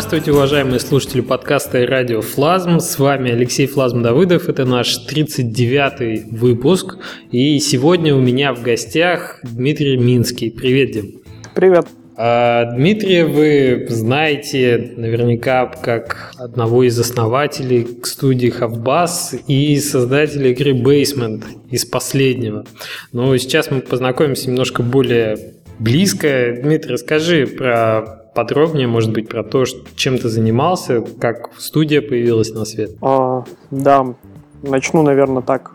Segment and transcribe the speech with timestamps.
[0.00, 2.80] Здравствуйте, уважаемые слушатели подкаста и радио Флазм.
[2.80, 4.48] С вами Алексей Флазм Давыдов.
[4.48, 6.96] Это наш 39-й выпуск.
[7.30, 10.50] И сегодня у меня в гостях Дмитрий Минский.
[10.50, 11.20] Привет, Дим.
[11.54, 11.86] Привет.
[12.16, 21.44] А, Дмитрия вы знаете наверняка как одного из основателей студии Хавбас и создателя игры Basement
[21.70, 22.64] из последнего.
[23.12, 26.56] Но сейчас мы познакомимся немножко более близко.
[26.62, 29.64] Дмитрий, расскажи про подробнее, может быть, про то,
[29.96, 32.90] чем ты занимался, как студия появилась на свет?
[33.02, 34.14] А, да,
[34.62, 35.72] начну, наверное, так,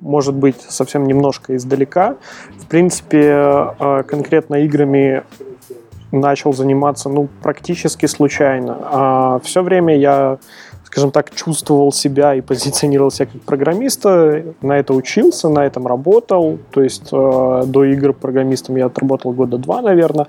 [0.00, 2.16] может быть, совсем немножко издалека.
[2.58, 5.24] В принципе, а, конкретно играми
[6.12, 8.78] начал заниматься, ну, практически случайно.
[8.82, 10.38] А все время я
[10.96, 16.58] скажем так, чувствовал себя и позиционировал себя как программиста, на это учился, на этом работал.
[16.70, 20.26] То есть э, до игр программистом я отработал года два, наверное.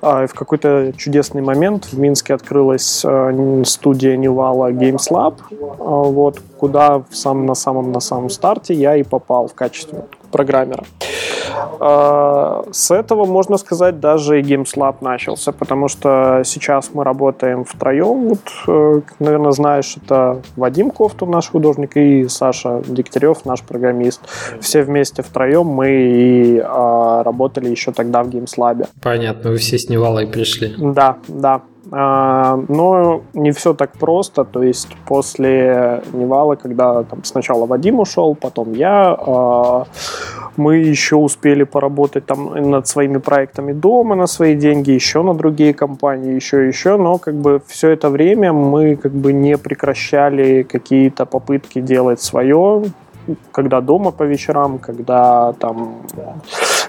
[0.00, 6.40] А в какой-то чудесный момент в Минске открылась э, студия Невала Games Lab, э, вот,
[6.56, 10.84] куда в самом, на самом на самом старте я и попал в качестве программера.
[11.80, 17.64] А, с этого, можно сказать, даже и Games Lab начался, потому что сейчас мы работаем
[17.64, 18.28] втроем.
[18.28, 24.20] Вот, э, наверное, знаешь, это Вадим Кофтун, наш художник, и Саша Дегтярев, наш программист.
[24.60, 28.86] Все вместе втроем мы и а, работали еще тогда в Games Lab.
[29.02, 30.74] Понятно, вы все с Невалой пришли.
[30.78, 31.62] Да, да.
[31.90, 38.34] А, но не все так просто, то есть после Невала, когда там сначала Вадим ушел,
[38.34, 39.84] потом я, а,
[40.56, 45.72] мы еще успели поработать там над своими проектами дома на свои деньги, еще на другие
[45.72, 51.26] компании, еще еще, но как бы все это время мы как бы не прекращали какие-то
[51.26, 52.82] попытки делать свое,
[53.52, 56.02] когда дома по вечерам, когда там,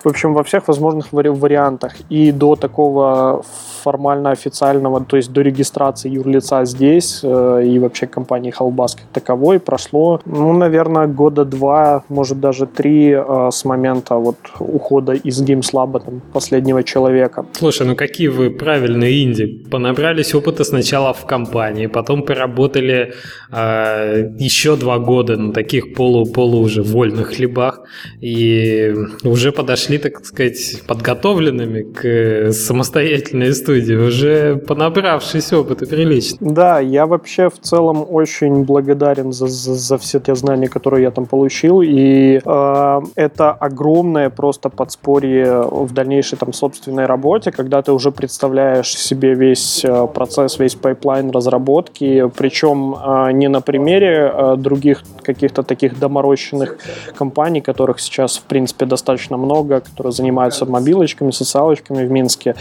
[0.04, 1.94] в общем, во всех возможных вари- вариантах.
[2.10, 3.44] И до такого
[3.84, 9.60] формально официального, то есть до регистрации юрлица здесь э, и вообще компании Халбас как таковой
[9.60, 16.04] прошло, ну, наверное, года два, может даже три э, с момента вот ухода из GameSlab
[16.06, 17.46] там, последнего человека.
[17.54, 19.66] Слушай, ну какие вы правильные инди.
[19.72, 23.14] Понабрались опыта сначала в компании, потом поработали
[23.52, 27.82] э, еще два года на таких полу полу уже вольных хлебах
[28.22, 28.94] и
[29.24, 36.38] уже подошли, так сказать, подготовленными к самостоятельной студии, уже понабравшись опыта прилично.
[36.40, 41.12] Да, я вообще в целом очень благодарен за, за, за все те знания, которые я
[41.12, 47.92] там получил, и э, это огромное просто подспорье в дальнейшей там собственной работе, когда ты
[47.92, 54.56] уже представляешь себе весь э, процесс, весь pipeline разработки, причем э, не на примере э,
[54.58, 56.78] других каких-то таких доморощенных
[57.16, 62.56] компаний, которых сейчас, в принципе, достаточно много, которые занимаются мобилочками, социалочками в Минске.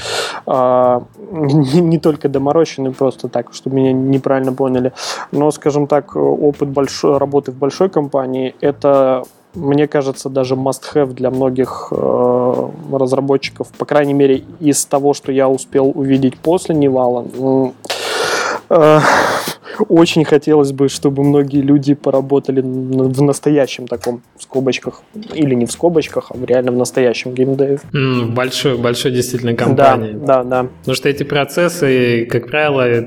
[0.46, 4.92] А, не, только доморощенные, просто так, чтобы меня неправильно поняли.
[5.32, 9.24] Но, скажем так, опыт большой, работы в большой компании– это
[9.54, 15.48] мне кажется, даже must-have для многих э, разработчиков, по крайней мере, из того, что я
[15.48, 17.24] успел увидеть после Невала.
[18.68, 19.00] Э,
[19.88, 25.02] очень хотелось бы, чтобы многие люди поработали в настоящем таком, в скобочках,
[25.34, 27.80] или не в скобочках, а реально в настоящем геймдеве.
[27.92, 30.12] Mm, большой, большой действительно компании.
[30.12, 30.68] Да, да, да.
[30.80, 33.02] Потому что эти процессы, как правило,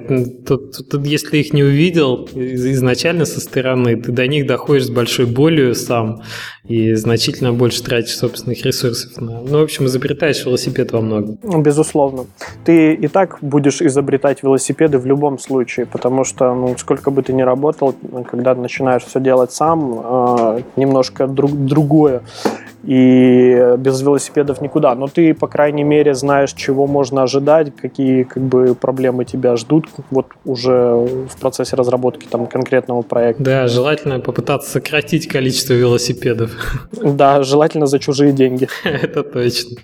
[0.46, 5.26] тут, тут если их не увидел изначально со стороны, ты до них доходишь с большой
[5.26, 6.22] болью сам
[6.64, 9.20] и значительно больше тратишь собственных ресурсов.
[9.20, 9.42] На...
[9.42, 11.38] Ну, в общем, изобретаешь велосипед во многом.
[11.62, 12.26] Безусловно.
[12.64, 17.34] Ты и так будешь изобретать велосипеды в любом случае, потому что ну, сколько бы ты
[17.34, 17.96] ни работал,
[18.30, 22.22] когда начинаешь все делать сам, э, немножко друг, другое
[22.84, 24.96] и без велосипедов никуда.
[24.96, 29.88] Но ты, по крайней мере, знаешь, чего можно ожидать, какие как бы проблемы тебя ждут
[30.10, 33.44] вот уже в процессе разработки там конкретного проекта.
[33.44, 36.52] Да, желательно попытаться сократить количество велосипедов.
[36.92, 38.68] Да, желательно за чужие деньги.
[38.84, 39.78] Это точно.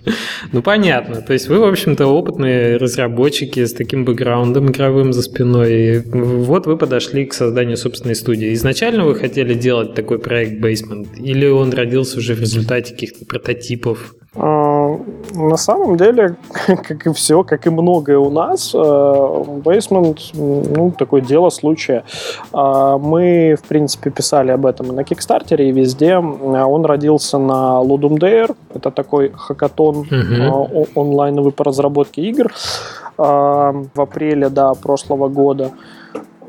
[0.52, 1.22] Ну, понятно.
[1.22, 5.72] То есть вы, в общем-то, опытные разработчики с таким бэкграундом игровым за спиной.
[5.72, 8.52] И вот вы подошли к созданию собственной студии.
[8.54, 11.16] Изначально вы хотели делать такой проект Basement?
[11.16, 14.14] Или он родился уже в результате каких-то прототипов?
[14.36, 14.98] А,
[15.34, 16.36] на самом деле,
[16.66, 22.04] как и все, как и многое у нас, э, Basement, ну, такое дело случая.
[22.52, 26.16] А, мы, в принципе, писали об этом и на Кикстартере, и везде.
[26.16, 30.90] Он родился на Ludum Dare, это такой хакатон uh-huh.
[30.94, 32.52] онлайновый по разработке игр
[33.16, 35.72] в апреле, да, прошлого года.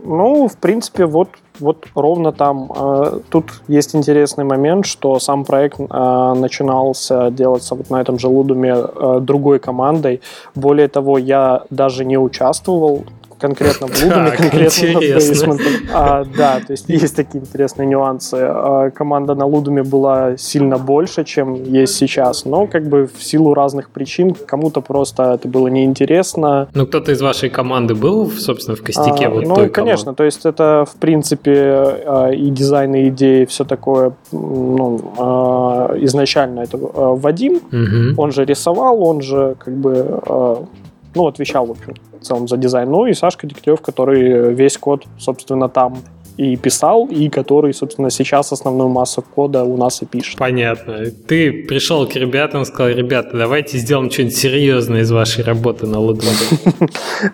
[0.04, 2.72] Ну, в принципе, вот вот ровно там.
[2.76, 8.28] Э, тут есть интересный момент, что сам проект э, начинался делаться вот на этом же
[8.28, 10.22] Лудуме э, другой командой.
[10.56, 13.04] Более того, я даже не участвовал
[13.50, 15.58] конкретно в Лудуме, конкретно.
[15.94, 18.38] А, да, то есть есть такие интересные нюансы.
[18.40, 23.54] А, команда на Лудуме была сильно больше, чем есть сейчас, но как бы в силу
[23.54, 26.68] разных причин кому-то просто это было неинтересно.
[26.74, 30.18] Ну, кто-то из вашей команды был, собственно, в костяке а, вот Ну, той конечно, команды.
[30.18, 36.62] то есть это, в принципе, а, и дизайн, и идеи, все такое, ну, а, изначально
[36.62, 38.22] это Вадим, угу.
[38.22, 40.68] он же рисовал, он же как бы
[41.16, 42.90] ну, отвечал, в общем, в целом за дизайн.
[42.90, 45.98] Ну и Сашка Дегтярев, который весь код, собственно, там
[46.40, 50.38] и писал, и который, собственно, сейчас основную массу кода у нас и пишет.
[50.38, 51.12] Понятно.
[51.28, 56.00] Ты пришел к ребятам и сказал, ребята, давайте сделаем что-нибудь серьезное из вашей работы на
[56.00, 56.38] Лудваде.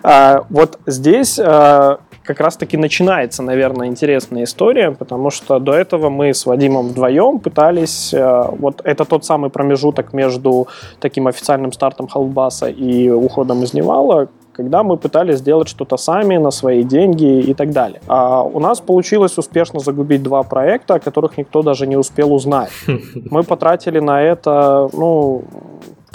[0.50, 6.44] Вот здесь а, как раз-таки начинается, наверное, интересная история, потому что до этого мы с
[6.44, 10.66] Вадимом вдвоем пытались, а, вот это тот самый промежуток между
[10.98, 16.50] таким официальным стартом Халбаса и уходом из Невала, когда мы пытались сделать что-то сами на
[16.50, 18.00] свои деньги и так далее.
[18.06, 22.70] А у нас получилось успешно загубить два проекта, о которых никто даже не успел узнать.
[23.30, 25.44] Мы потратили на это, ну,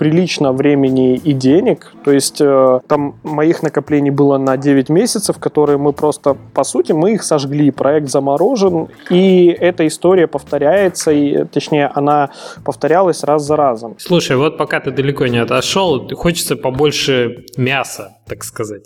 [0.01, 1.93] прилично времени и денег.
[2.03, 6.91] То есть э, там моих накоплений было на 9 месяцев, которые мы просто, по сути,
[6.91, 7.69] мы их сожгли.
[7.69, 12.31] Проект заморожен, и эта история повторяется, и, точнее, она
[12.65, 13.95] повторялась раз за разом.
[13.99, 18.83] Слушай, вот пока ты далеко не отошел, хочется побольше мяса, так сказать.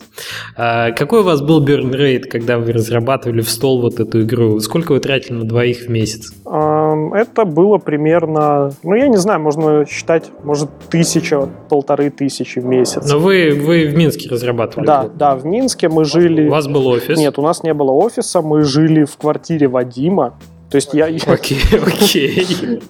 [0.58, 4.60] А какой у вас был rate, когда вы разрабатывали в стол вот эту игру?
[4.60, 6.34] Сколько вы тратили на двоих в месяц?
[6.46, 13.08] Это было примерно, ну, я не знаю, можно считать, может, тысяча, полторы тысячи в месяц.
[13.10, 14.88] Но вы, вы в Минске разрабатывали?
[14.88, 16.48] Да, да, в Минске мы жили...
[16.48, 17.18] У вас был офис?
[17.18, 20.40] Нет, у нас не было офиса, мы жили в квартире Вадима.
[20.70, 21.06] То есть я...
[21.06, 22.82] Окей, окей.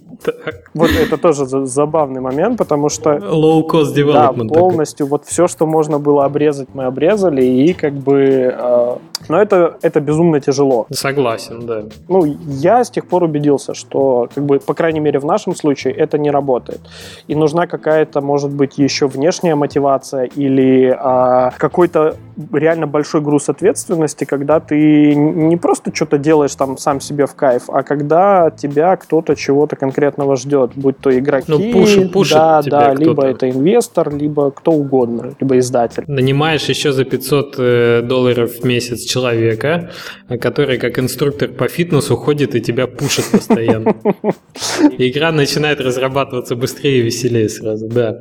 [0.74, 3.12] Вот это тоже забавный момент, потому что...
[3.14, 4.48] Low cost development.
[4.48, 8.54] Да, полностью вот все, что можно было обрезать, мы обрезали, и как бы...
[8.58, 8.96] Э,
[9.30, 10.88] но это, это безумно тяжело.
[10.92, 11.84] Согласен, да.
[12.08, 15.94] Ну, я с тех пор убедился, что, как бы, по крайней мере, в нашем случае
[15.94, 16.82] это не работает.
[17.28, 22.16] И нужна какая-то, может быть, еще внешняя мотивация или э, какой-то
[22.52, 27.70] реально большой груз ответственности, когда ты не просто что-то делаешь там сам себе в кайф,
[27.70, 32.94] а когда тебя кто-то чего-то конкретного ждет, будь то игроки, ну, пушит, пушит да, да,
[32.94, 36.04] либо это инвестор, либо кто угодно, либо издатель.
[36.08, 39.90] Нанимаешь еще за 500 э, долларов в месяц человека,
[40.42, 43.96] который как инструктор по фитнесу ходит и тебя пушит постоянно.
[44.98, 48.20] Игра начинает разрабатываться быстрее и веселее сразу, да.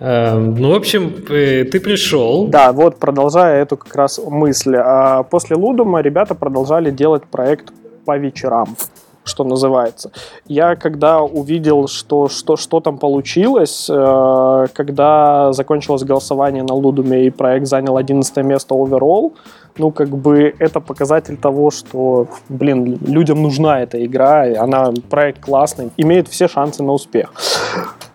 [0.00, 2.48] Эм, ну, в общем, э, ты пришел.
[2.48, 4.76] Да, вот продолжая эту как раз мысль.
[4.76, 7.72] А после Лудума ребята продолжали делать проект
[8.06, 8.76] по вечерам
[9.24, 10.10] что называется.
[10.46, 17.30] Я когда увидел, что, что, что там получилось, э, когда закончилось голосование на Лудуме и
[17.30, 19.34] проект занял 11 место оверолл,
[19.78, 25.90] ну, как бы это показатель того, что, блин, людям нужна эта игра, она, проект классный,
[25.96, 27.32] имеет все шансы на успех.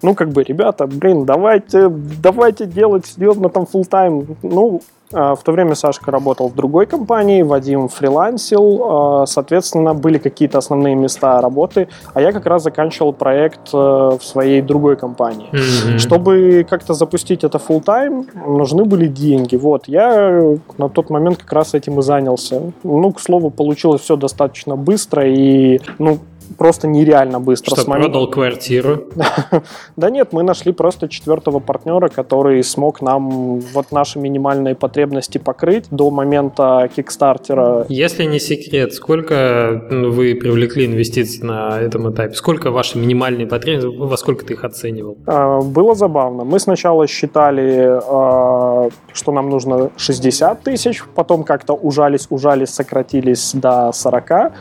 [0.02, 4.82] Ну, как бы, ребята, блин, давайте, давайте делать серьезно там full тайм Ну,
[5.12, 10.96] в то время Сашка работал в другой компании, Вадим фрилансил, а, соответственно, были какие-то основные
[10.96, 15.50] места работы, а я как раз заканчивал проект э, в своей другой компании.
[15.52, 15.98] Mm-hmm.
[16.00, 19.56] Чтобы как-то запустить это full time нужны были деньги.
[19.56, 22.62] Вот, я на тот момент как раз этим и занялся.
[22.84, 26.20] Ну, к слову, получилось все достаточно быстро, и, ну,
[26.58, 27.76] просто нереально быстро.
[27.76, 29.06] Что, продал квартиру?
[29.96, 35.86] да нет, мы нашли просто четвертого партнера, который смог нам вот наши минимальные потребности покрыть
[35.92, 37.86] до момента кикстартера.
[37.90, 42.34] Если не секрет, сколько вы привлекли инвестиций на этом этапе?
[42.34, 45.18] Сколько ваши минимальные потребности, во сколько ты их оценивал?
[45.26, 46.44] А, было забавно.
[46.44, 53.92] Мы сначала считали, а, что нам нужно 60 тысяч, потом как-то ужались, ужались, сократились до
[53.94, 54.54] 40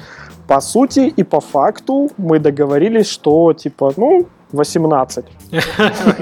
[0.46, 5.24] по сути и по факту мы договорились, что типа, ну, 18.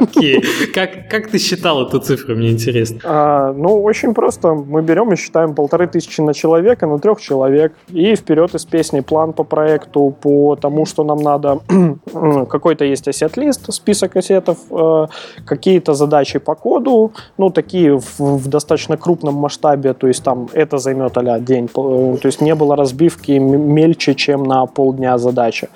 [0.00, 0.42] Окей.
[0.74, 2.98] Как, как ты считал эту цифру, мне интересно?
[3.04, 4.54] А, ну, очень просто.
[4.54, 7.72] Мы берем и считаем полторы тысячи на человека, на трех человек.
[7.88, 11.60] И вперед из песни план по проекту, по тому, что нам надо.
[12.48, 15.06] Какой-то есть ассет-лист, список ассетов, э,
[15.44, 20.78] какие-то задачи по коду, ну, такие в, в достаточно крупном масштабе, то есть там это
[20.78, 21.64] займет а день.
[21.64, 25.68] Э, то есть не было разбивки мельче, чем на полдня задачи.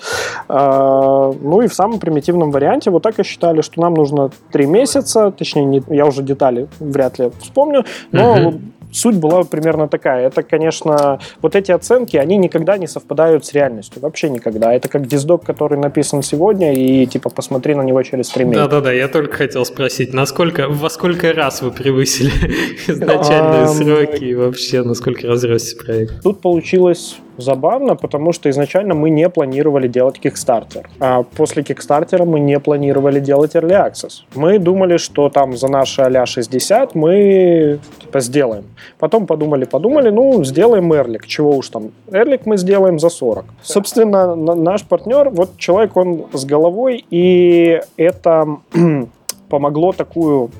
[0.48, 4.30] Э, ну и в самом примитивном первом варианте вот так и считали, что нам нужно
[4.52, 8.60] три месяца, точнее, не, я уже детали вряд ли вспомню, но uh-huh.
[8.92, 10.28] суть была примерно такая.
[10.28, 14.02] Это, конечно, вот эти оценки, они никогда не совпадают с реальностью.
[14.02, 14.72] Вообще никогда.
[14.72, 18.68] Это как диздок, который написан сегодня, и типа посмотри на него через три месяца.
[18.68, 22.30] Да-да-да, я только хотел спросить, насколько, во сколько раз вы превысили
[22.88, 26.22] изначальные сроки и вообще насколько разросся проект?
[26.22, 30.86] Тут получилось забавно, потому что изначально мы не планировали делать Kickstarter.
[31.00, 34.22] А после Kickstarter мы не планировали делать Early Access.
[34.34, 38.64] Мы думали, что там за наши а 60 мы типа сделаем.
[38.98, 41.26] Потом подумали, подумали, ну, сделаем Эрлик.
[41.26, 41.90] Чего уж там.
[42.12, 43.44] Эрлик мы сделаем за 40.
[43.62, 48.58] Собственно, наш партнер, вот человек, он с головой, и это
[49.48, 50.50] помогло такую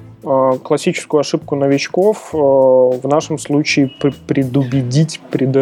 [0.62, 3.90] классическую ошибку новичков э, в нашем случае
[4.26, 5.52] предубедить, пред...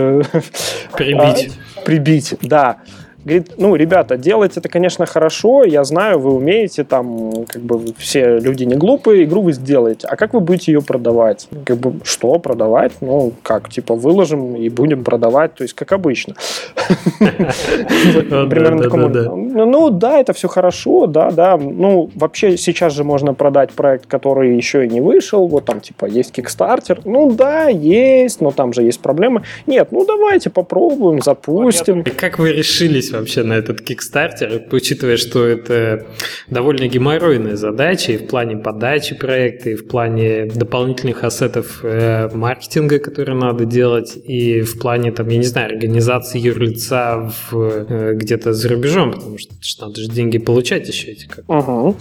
[0.92, 1.52] прибить.
[1.84, 2.78] прибить, да.
[3.24, 8.38] Говорит, ну, ребята, делать это, конечно, хорошо, я знаю, вы умеете, там, как бы, все
[8.38, 10.06] люди не глупые, игру вы сделаете.
[10.10, 11.48] А как вы будете ее продавать?
[11.64, 12.92] Как бы, что продавать?
[13.00, 16.34] Ну, как, типа, выложим и будем продавать, то есть, как обычно.
[17.18, 19.08] Примерно такому.
[19.08, 21.56] Ну, да, это все хорошо, да, да.
[21.56, 26.04] Ну, вообще, сейчас же можно продать проект, который еще и не вышел, вот там, типа,
[26.04, 27.00] есть Kickstarter.
[27.06, 29.44] Ну, да, есть, но там же есть проблемы.
[29.66, 32.02] Нет, ну, давайте попробуем, запустим.
[32.02, 36.06] И как вы решились вообще на этот Kickstarter, учитывая, что это
[36.48, 42.98] довольно геморройная задача и в плане подачи проекта, и в плане дополнительных ассетов э, маркетинга,
[42.98, 48.52] которые надо делать, и в плане, там, я не знаю, организации юрлица в, э, где-то
[48.52, 51.48] за рубежом, потому что, что надо же деньги получать еще эти как.
[51.48, 51.96] Угу.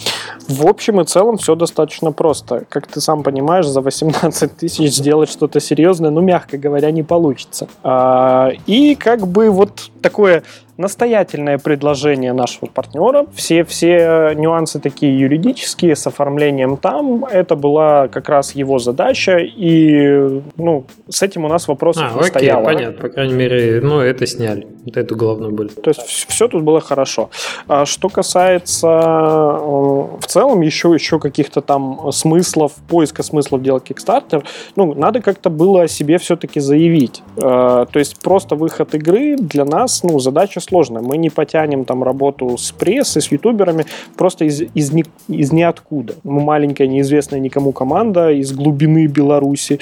[0.50, 2.66] В общем и целом все достаточно просто.
[2.70, 7.68] Как ты сам понимаешь, за 18 тысяч сделать что-то серьезное, ну, мягко говоря, не получится.
[7.84, 10.44] А, и как бы вот такое
[10.78, 13.26] настоятельное предложение нашего партнера.
[13.36, 17.26] Все, все нюансы такие юридические с оформлением там.
[17.26, 19.38] Это была как раз его задача.
[19.38, 22.64] И ну, с этим у нас вопросов а, не окей, стояло.
[22.64, 23.02] понятно.
[23.02, 24.68] По крайней мере, ну, это сняли.
[24.86, 25.70] Вот эту головную боль.
[25.70, 27.30] То есть все тут было хорошо.
[27.68, 34.44] А что касается э, в целом еще, еще каких-то там смыслов, поиска смыслов делать Kickstarter,
[34.76, 37.22] ну, надо как-то было о себе все-таки заявить.
[37.38, 41.02] Э, то есть просто выход игры для нас, ну, задача сложно.
[41.02, 43.86] Мы не потянем там работу с прессой, с ютуберами
[44.18, 46.16] просто из, из, ни, из ниоткуда.
[46.24, 49.80] Мы маленькая, неизвестная никому команда из глубины Беларуси.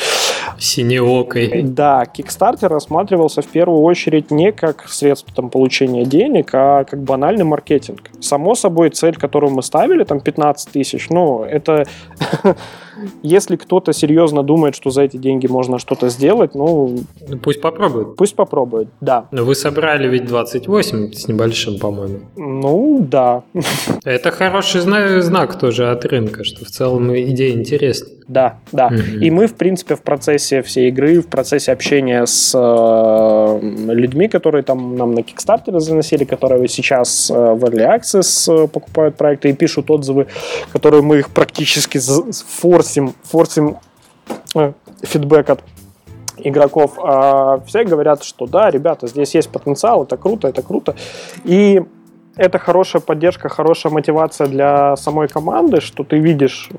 [0.57, 1.61] Синеокой.
[1.63, 7.45] Да, Kickstarter рассматривался в первую очередь не как средство там, получения денег, а как банальный
[7.45, 8.09] маркетинг.
[8.19, 11.85] Само собой, цель, которую мы ставили, там 15 тысяч, ну, это
[13.23, 16.99] Если кто-то серьезно думает, что за эти деньги можно что-то сделать, ну...
[17.27, 18.15] ну пусть попробует.
[18.15, 19.27] Пусть попробует, да.
[19.31, 22.19] Но вы собрали ведь 28 с небольшим, по-моему.
[22.35, 23.43] Ну, да.
[24.03, 28.07] Это хороший знак тоже от рынка, что в целом идея интересна.
[28.31, 28.87] Да, да.
[28.87, 29.19] Угу.
[29.19, 33.59] И мы, в принципе, в процессе всей игры, в процессе общения с э,
[33.91, 39.17] людьми, которые там нам на Kickstarter заносили, которые сейчас э, в Early Access э, покупают
[39.17, 40.27] проекты и пишут отзывы,
[40.71, 41.97] которые мы их практически
[42.91, 43.77] форсим, форсим
[44.55, 45.63] э, фидбэк от
[46.37, 46.93] игроков.
[46.97, 50.95] А все говорят, что да, ребята, здесь есть потенциал, это круто, это круто.
[51.43, 51.83] И
[52.37, 56.69] это хорошая поддержка, хорошая мотивация для самой команды, что ты видишь,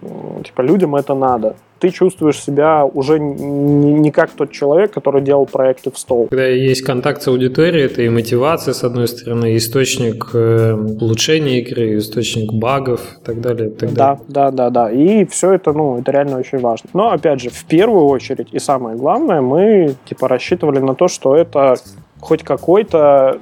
[0.45, 1.57] типа, людям это надо.
[1.79, 6.29] Ты чувствуешь себя уже не, как тот человек, который делал проекты в стол.
[6.29, 11.99] Когда есть контакт с аудиторией, это и мотивация, с одной стороны, источник э, улучшения игры,
[11.99, 13.71] источник багов и так далее.
[13.71, 14.93] И так да, да, да, да.
[14.93, 16.89] И все это, ну, это реально очень важно.
[16.95, 21.35] Но, опять же, в первую очередь, и самое главное, мы, типа, рассчитывали на то, что
[21.35, 21.75] это
[22.21, 23.41] хоть какой-то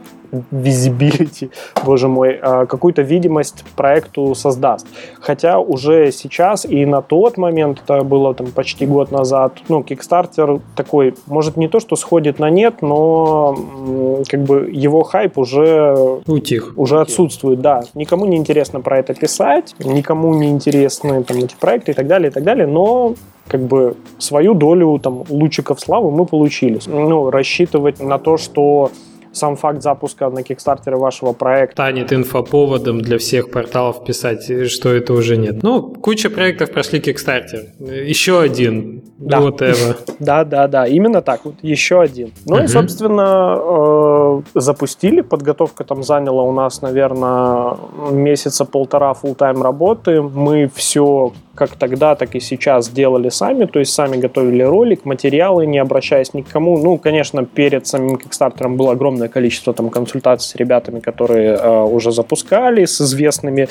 [0.50, 1.50] visibility,
[1.84, 4.86] боже мой, а, какую-то видимость проекту создаст.
[5.20, 10.60] Хотя уже сейчас и на тот момент, это было там почти год назад, ну, Kickstarter
[10.76, 16.72] такой, может не то, что сходит на нет, но как бы его хайп уже утих,
[16.76, 17.82] уже отсутствует, да.
[17.94, 22.30] Никому не интересно про это писать, никому не интересны там эти проекты и так далее,
[22.30, 23.14] и так далее, но
[23.50, 26.78] как бы свою долю там лучиков славы мы получили.
[26.86, 28.90] Ну, рассчитывать на то, что
[29.32, 31.74] сам факт запуска на Кикстартере вашего проекта.
[31.74, 35.62] Станет инфоповодом для всех порталов писать, что это уже нет.
[35.62, 37.60] Ну, куча проектов прошли Кикстартер.
[37.78, 39.02] Еще один.
[39.18, 39.40] Да.
[39.40, 39.74] Это.
[40.18, 40.86] Да, да, да.
[40.86, 41.44] Именно так.
[41.44, 42.32] Вот еще один.
[42.46, 45.22] Ну и, собственно, э, запустили.
[45.22, 47.76] Подготовка там заняла у нас, наверное,
[48.10, 50.20] месяца полтора full-time работы.
[50.20, 55.66] Мы все как тогда, так и сейчас делали сами, то есть сами готовили ролик, материалы,
[55.66, 56.78] не обращаясь ни к кому.
[56.78, 61.84] Ну, конечно, перед самим Кикстартером был огромный огромное количество там консультаций с ребятами, которые э,
[61.84, 63.68] уже запускали, с известными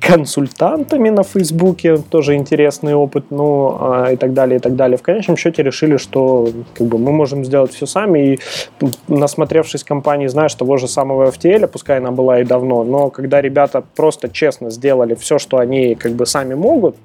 [0.00, 4.96] консультантами на Фейсбуке, тоже интересный опыт, ну э, и так далее, и так далее.
[4.96, 8.38] В конечном счете решили, что как бы мы можем сделать все сами, и
[9.08, 13.82] насмотревшись компании, знаешь, того же самого FTL, пускай она была и давно, но когда ребята
[13.96, 16.96] просто честно сделали все, что они как бы сами могут,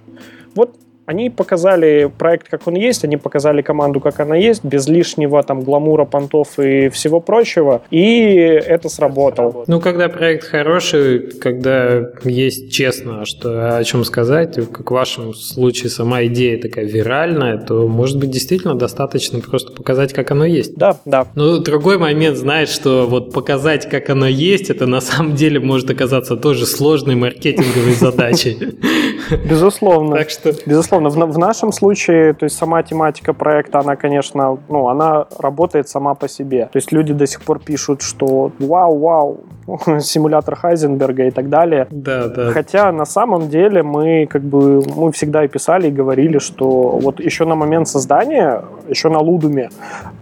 [0.55, 5.41] вот они показали проект, как он есть, они показали команду, как она есть, без лишнего
[5.43, 9.63] там гламура, понтов и всего прочего, и это сработало.
[9.67, 15.89] Ну, когда проект хороший, когда есть честно, что о чем сказать, как в вашем случае
[15.89, 20.75] сама идея такая виральная, то, может быть, действительно достаточно просто показать, как оно есть.
[20.75, 21.27] Да, да.
[21.35, 25.89] Но другой момент знает, что вот показать, как оно есть, это на самом деле может
[25.89, 28.57] оказаться тоже сложной маркетинговой задачей.
[29.49, 30.17] Безусловно.
[30.17, 30.53] Так что...
[30.65, 35.89] Безусловно в, в нашем случае, то есть сама тематика проекта, она, конечно, ну, она работает
[35.89, 36.69] сама по себе.
[36.71, 39.39] То есть люди до сих пор пишут, что вау, вау,
[39.99, 41.87] симулятор Хайзенберга и так далее.
[41.89, 42.51] Да, да.
[42.51, 47.19] Хотя на самом деле мы как бы мы всегда и писали и говорили, что вот
[47.19, 49.69] еще на момент создания, еще на Лудуме,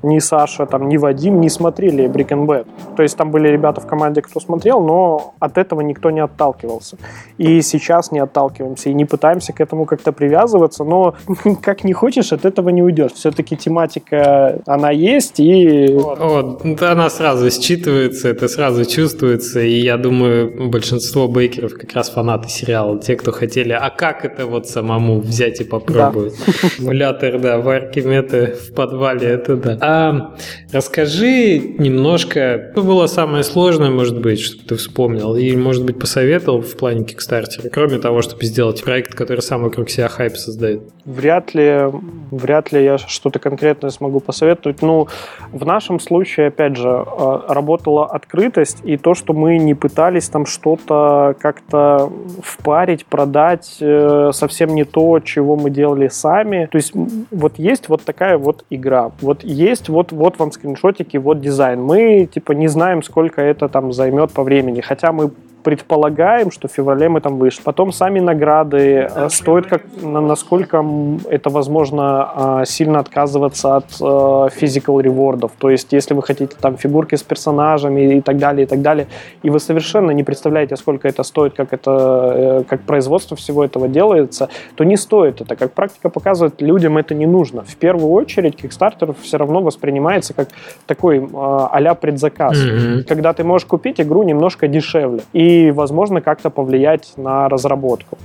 [0.02, 2.68] ни Саша, там, ни Вадим не смотрели Brick and Bad.
[2.96, 6.98] То есть там были ребята в команде, кто смотрел, но от этого никто не отталкивался.
[7.38, 11.16] И сейчас не отталкиваемся и не пытаемся к этому как-то привязываться, но
[11.62, 13.14] как не хочешь, от этого не уйдешь.
[13.14, 15.88] Все-таки тематика, она есть, и...
[15.94, 22.50] Вот, она сразу считывается, это сразу чувствуется и я думаю, большинство бейкеров как раз фанаты
[22.50, 26.36] сериала, те, кто хотели, а как это вот самому взять и попробовать?
[26.46, 26.70] Да.
[26.80, 29.78] Эмулятор, да, варки меты в подвале, это да.
[29.82, 30.36] А
[30.72, 36.62] расскажи немножко, что было самое сложное, может быть, что ты вспомнил, и, может быть, посоветовал
[36.62, 40.84] в плане Kickstarter, кроме того, чтобы сделать проект, который сам вокруг себя хайп создает?
[41.06, 41.86] Вряд ли,
[42.32, 44.82] вряд ли я что-то конкретное смогу посоветовать.
[44.82, 45.08] Ну,
[45.52, 50.28] в нашем случае, опять же, э, работала открытость и то, что что мы не пытались
[50.28, 52.12] там что-то как-то
[52.44, 56.68] впарить, продать, э, совсем не то, чего мы делали сами.
[56.72, 56.94] То есть
[57.32, 61.82] вот есть вот такая вот игра, вот есть вот, вот вам скриншотики, вот дизайн.
[61.82, 65.32] Мы типа не знаем, сколько это там займет по времени, хотя мы
[65.64, 67.62] предполагаем, что в феврале мы там вышли.
[67.64, 70.86] Потом сами награды э, стоят, как, насколько
[71.30, 75.52] это возможно э, сильно отказываться от э, physical ревордов.
[75.58, 79.08] То есть, если вы хотите там фигурки с персонажами и так далее, и так далее,
[79.42, 84.50] и вы совершенно не представляете, сколько это стоит, как это, как производство всего этого делается,
[84.76, 85.56] то не стоит это.
[85.56, 87.64] Как практика показывает, людям это не нужно.
[87.64, 90.50] В первую очередь, Kickstarter все равно воспринимается как
[90.86, 93.04] такой а-ля предзаказ, mm-hmm.
[93.04, 95.22] когда ты можешь купить игру немножко дешевле.
[95.34, 98.18] И и, возможно, как-то повлиять на разработку.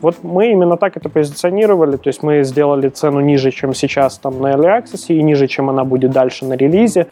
[0.00, 4.40] Вот мы именно так это позиционировали, то есть мы сделали цену ниже, чем сейчас там
[4.40, 7.06] на Early Access, и ниже, чем она будет дальше на релизе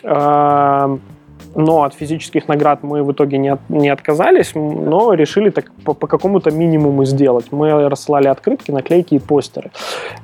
[1.54, 5.94] но от физических наград мы в итоге не, от, не отказались, но решили так по,
[5.94, 7.46] по какому-то минимуму сделать.
[7.50, 9.70] Мы рассылали открытки, наклейки и постеры.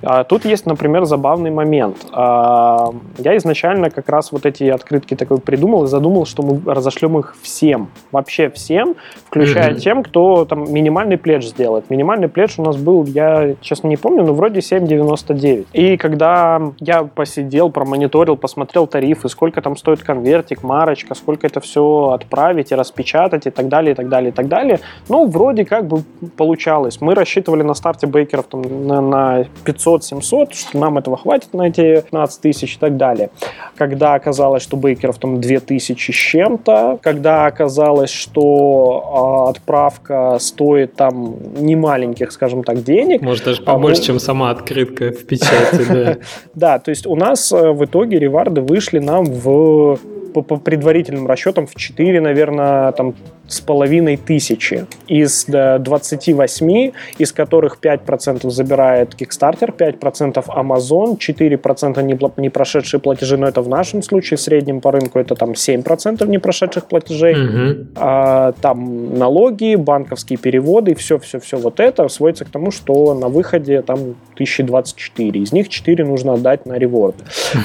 [0.02, 2.06] А, тут есть, например, забавный момент.
[2.12, 7.18] А, я изначально как раз вот эти открытки такой придумал и задумал, что мы разошлем
[7.18, 9.80] их всем, вообще всем, включая mm-hmm.
[9.80, 11.90] тем, кто там минимальный пледж сделает.
[11.90, 15.66] Минимальный пледж у нас был, я честно не помню, но вроде 7,99.
[15.72, 22.10] И когда я посидел, промониторил, посмотрел тарифы, сколько там стоит конвертик, марочка, сколько это все
[22.14, 24.80] отправить и распечатать и так далее, и так далее, и так далее.
[25.08, 26.02] Ну, вроде как бы
[26.36, 27.00] получалось.
[27.00, 32.00] Мы рассчитывали на старте бейкеров там, на, на 500-700, что нам этого хватит на эти
[32.00, 33.30] 15 тысяч и так далее.
[33.76, 41.36] Когда оказалось, что бейкеров там 2000 с чем-то, когда оказалось, что э, отправка стоит там
[41.54, 43.22] немаленьких, скажем так, денег.
[43.22, 46.16] Может, даже побольше, а, чем сама открытка в печати, да.
[46.54, 49.98] Да, то есть у нас э, в итоге реварды вышли нам в
[50.32, 53.14] по, по предварительным расчетам в 4, наверное, там
[53.50, 62.48] с половиной тысячи из 28, из которых 5% забирает Kickstarter, 5% Amazon, 4% не, не
[62.48, 66.38] прошедшие платежи, но это в нашем случае в среднем по рынку это там 7% не
[66.38, 67.86] прошедших платежей, угу.
[67.96, 74.14] а, там налоги, банковские переводы, все-все-все вот это сводится к тому, что на выходе там
[74.34, 77.16] 1024, из них 4 нужно отдать на реворд.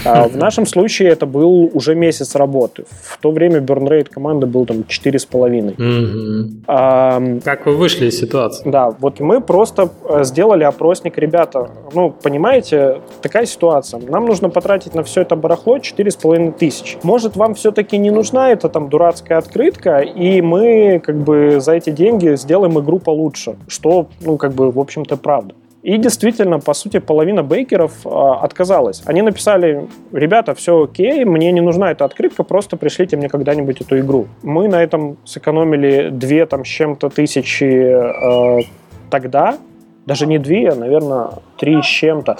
[0.03, 4.47] А, в нашем случае это был уже месяц работы, в то время burn rate команды
[4.47, 5.74] был там 4,5.
[5.77, 6.63] Угу.
[6.67, 8.69] А, как вы вышли из ситуации?
[8.69, 11.17] Да, вот мы просто э, сделали опросник.
[11.17, 13.99] Ребята, ну, понимаете, такая ситуация.
[13.99, 16.97] Нам нужно потратить на все это барахло 4,5 тысячи.
[17.03, 21.89] Может, вам все-таки не нужна эта там дурацкая открытка, и мы как бы за эти
[21.89, 25.55] деньги сделаем игру получше, что, ну, как бы, в общем-то, правда.
[25.85, 29.03] И действительно, по сути, половина бейкеров э, отказалась.
[29.05, 33.99] Они написали, ребята, все окей, мне не нужна эта открытка, просто пришлите мне когда-нибудь эту
[33.99, 34.25] игру.
[34.41, 38.63] Мы на этом сэкономили две там с чем-то тысячи э,
[39.11, 39.59] тогда,
[40.07, 42.37] даже не две, а, наверное, три с чем-то.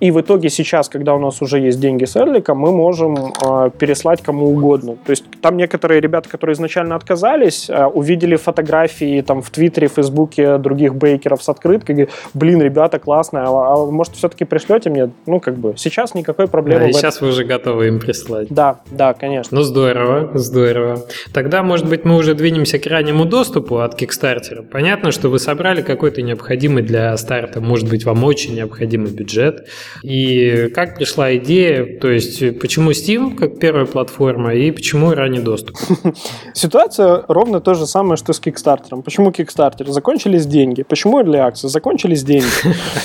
[0.00, 3.70] И в итоге сейчас, когда у нас уже есть деньги с Эрлика, мы можем э,
[3.78, 4.96] переслать кому угодно.
[5.04, 10.56] То есть там некоторые ребята, которые изначально отказались, э, увидели фотографии там в Твиттере, Фейсбуке
[10.56, 15.10] других бейкеров с открыткой, говорят, блин, ребята, классно, а, а может все-таки пришлете мне?
[15.26, 16.80] Ну, как бы, сейчас никакой проблемы.
[16.80, 18.48] Да, и сейчас вы уже готовы им прислать.
[18.48, 19.56] Да, да, конечно.
[19.56, 21.04] Ну, здорово, здорово.
[21.34, 24.62] Тогда, может быть, мы уже двинемся к раннему доступу от Kickstarter.
[24.62, 29.66] Понятно, что вы собрали какой-то необходимый для старта, может быть, вам очень необходимый бюджет.
[30.02, 35.76] И как пришла идея, то есть почему Steam как первая платформа и почему ранний доступ?
[36.54, 39.02] Ситуация ровно то же самое, что с Kickstarter.
[39.02, 39.90] Почему Kickstarter?
[39.90, 40.82] Закончились деньги.
[40.82, 41.68] Почему Early Access?
[41.68, 42.46] Закончились деньги.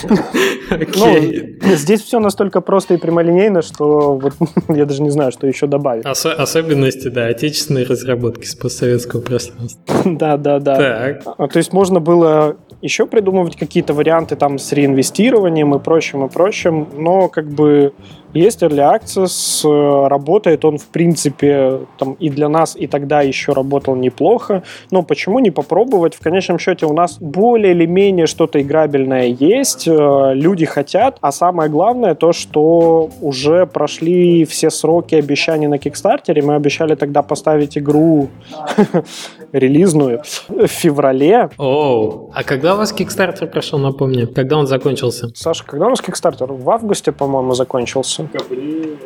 [0.69, 4.34] Ну, здесь все настолько просто и прямолинейно, что вот
[4.69, 6.06] я даже не знаю, что еще добавить.
[6.06, 9.95] Особенности, да, отечественной разработки с постсоветского пространства.
[10.15, 10.75] Да, да, да.
[10.78, 11.21] Так.
[11.38, 16.30] А, то есть можно было еще придумывать какие-то варианты там с реинвестированием и прочим, и
[16.30, 17.93] прочим, но как бы
[18.36, 23.54] есть Early Access, э, работает он, в принципе, там и для нас, и тогда еще
[23.54, 24.63] работал неплохо.
[24.91, 26.15] Но почему не попробовать?
[26.15, 31.32] В конечном счете у нас более или менее что-то играбельное есть, э, люди хотят, а
[31.32, 36.41] самое главное то, что уже прошли все сроки обещаний на Кикстартере.
[36.41, 38.28] Мы обещали тогда поставить игру
[39.54, 41.50] релизную в феврале.
[41.58, 44.28] О, а когда у вас Kickstarter прошел, напомню?
[44.28, 45.30] Когда он закончился?
[45.36, 46.48] Саша, когда у нас Kickstarter?
[46.48, 48.25] В августе, по-моему, закончился.
[48.34, 48.98] Габри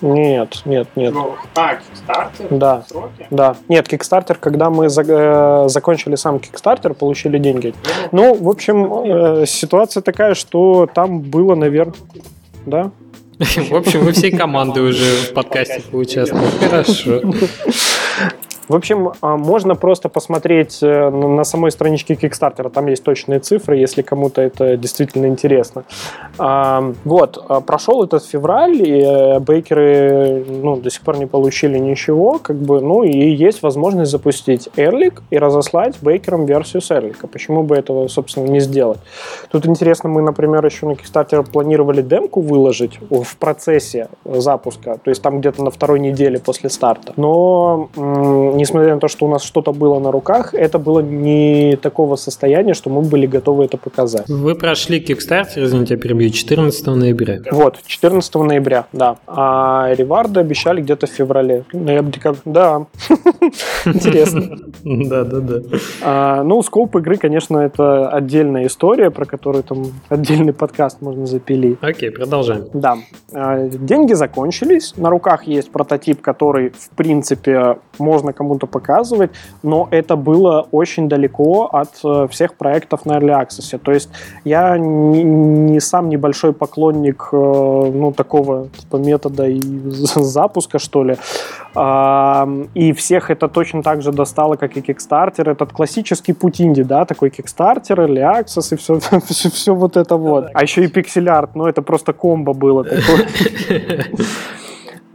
[0.00, 1.14] Нет, нет, нет.
[1.14, 2.58] Ну, а, Kickstarter?
[2.58, 2.84] Да.
[2.88, 3.26] Сроки?
[3.30, 3.56] Да.
[3.68, 7.74] Нет, Kickstarter, когда мы за, э, закончили сам Kickstarter, получили деньги.
[8.12, 11.94] Ну, в общем, э, ситуация такая, что там было, наверное...
[12.66, 12.90] Да?
[13.38, 16.50] В общем, вы всей командой уже в подкасте поучаствовали.
[16.60, 17.20] Хорошо.
[18.68, 23.76] В общем, а, можно просто посмотреть э, на самой страничке Kickstarter, там есть точные цифры,
[23.76, 25.84] если кому-то это действительно интересно.
[26.38, 31.78] А, вот, а, прошел этот февраль, и э, бейкеры ну, до сих пор не получили
[31.78, 37.26] ничего, как бы, ну и есть возможность запустить Эрлик и разослать бейкерам версию с Эрлика.
[37.26, 38.98] Почему бы этого, собственно, не сделать?
[39.50, 45.22] Тут интересно, мы, например, еще на Kickstarter планировали демку выложить в процессе запуска, то есть
[45.22, 47.14] там где-то на второй неделе после старта.
[47.16, 47.88] Но
[48.58, 52.74] несмотря на то, что у нас что-то было на руках, это было не такого состояния,
[52.74, 54.28] что мы были готовы это показать.
[54.28, 57.40] Вы прошли Kickstarter, извините, я перебью, 14 ноября.
[57.50, 59.16] Вот, 14 ноября, да.
[59.26, 61.64] А реварды обещали где-то в феврале.
[61.72, 62.38] Ноябрь, декабрь.
[62.44, 62.86] Да.
[63.86, 64.56] Интересно.
[65.08, 65.60] Да, да, да.
[66.02, 71.78] А, ну, скоп игры, конечно, это отдельная история, про которую там отдельный подкаст можно запилить.
[71.80, 72.66] Окей, продолжаем.
[72.72, 72.96] Да.
[73.32, 74.94] А, деньги закончились.
[74.96, 79.30] На руках есть прототип, который, в принципе, можно кому кому-то показывать,
[79.62, 83.78] но это было очень далеко от э, всех проектов на Early Access.
[83.78, 84.08] То есть
[84.44, 89.60] я не, не сам небольшой поклонник э, ну, такого типа, метода и
[90.16, 91.16] запуска, что ли.
[92.74, 95.50] И всех это точно так же достало, как и Kickstarter.
[95.50, 100.16] Этот классический путь инди, да, такой Kickstarter, Early Access и все, все, все вот это
[100.16, 100.46] вот.
[100.54, 103.26] А еще и пиксель-арт, ну это просто комбо было такое.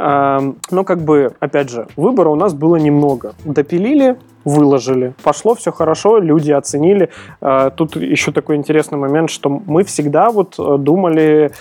[0.04, 3.34] Но как бы, опять же, выбора у нас было немного.
[3.46, 5.14] Допилили, выложили.
[5.24, 7.10] Пошло все хорошо, люди оценили.
[7.42, 11.52] А, тут еще такой интересный момент, что мы всегда вот э, думали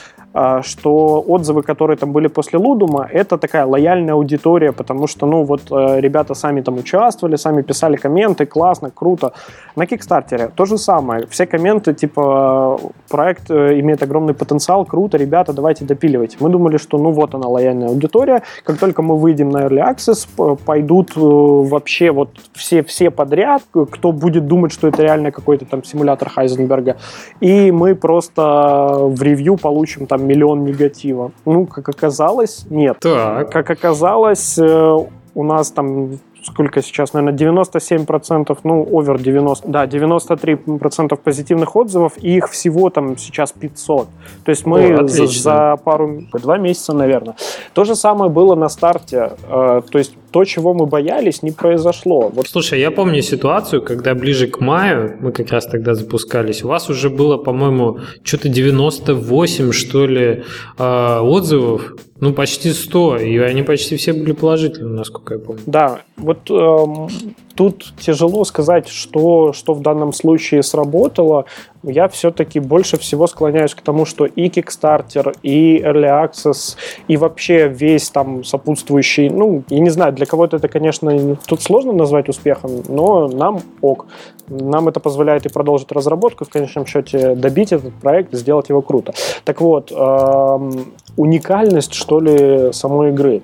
[0.62, 5.62] что отзывы, которые там были после Лудума, это такая лояльная аудитория, потому что, ну, вот
[5.70, 9.32] э, ребята сами там участвовали, сами писали комменты, классно, круто.
[9.76, 11.26] На Кикстартере то же самое.
[11.26, 16.36] Все комменты, типа, проект э, имеет огромный потенциал, круто, ребята, давайте допиливать.
[16.40, 18.42] Мы думали, что, ну, вот она, лояльная аудитория.
[18.64, 24.12] Как только мы выйдем на Early Access, пойдут э, вообще вот все, все подряд, кто
[24.12, 26.96] будет думать, что это реально какой-то там симулятор Хайзенберга.
[27.40, 31.32] И мы просто в ревью получим там миллион негатива.
[31.44, 32.98] Ну, как оказалось, нет.
[33.00, 33.50] Так.
[33.50, 34.96] Как оказалось, э,
[35.34, 42.36] у нас там сколько сейчас, наверное, 97%, ну, овер 90, да, 93% позитивных отзывов, и
[42.36, 44.08] их всего там сейчас 500.
[44.44, 47.36] То есть мы О, за, за пару, два месяца, наверное.
[47.74, 49.32] То же самое было на старте.
[49.48, 52.30] Э, то есть то, чего мы боялись, не произошло.
[52.34, 52.48] Вот.
[52.48, 56.90] Слушай, я помню ситуацию, когда ближе к маю, мы как раз тогда запускались, у вас
[56.90, 60.42] уже было, по-моему, что-то 98, что ли,
[60.78, 65.62] э, отзывов, ну, почти 100, и они почти все были положительные, насколько я помню.
[65.66, 67.08] Да, вот эм,
[67.56, 71.46] тут тяжело сказать, что, что в данном случае сработало.
[71.82, 76.76] Я все-таки больше всего склоняюсь к тому, что и Kickstarter, и Early Access,
[77.08, 81.92] и вообще весь там сопутствующий, ну, я не знаю, для кого-то это, конечно, тут сложно
[81.92, 84.06] назвать успехом, но нам ок.
[84.48, 89.14] Нам это позволяет и продолжить разработку, в конечном счете добить этот проект, сделать его круто.
[89.44, 93.42] Так вот, эм, уникальность, что ли, самой игры.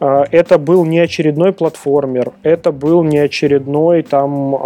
[0.00, 4.58] Э, это был не очередной платформер, это был не очередной там э,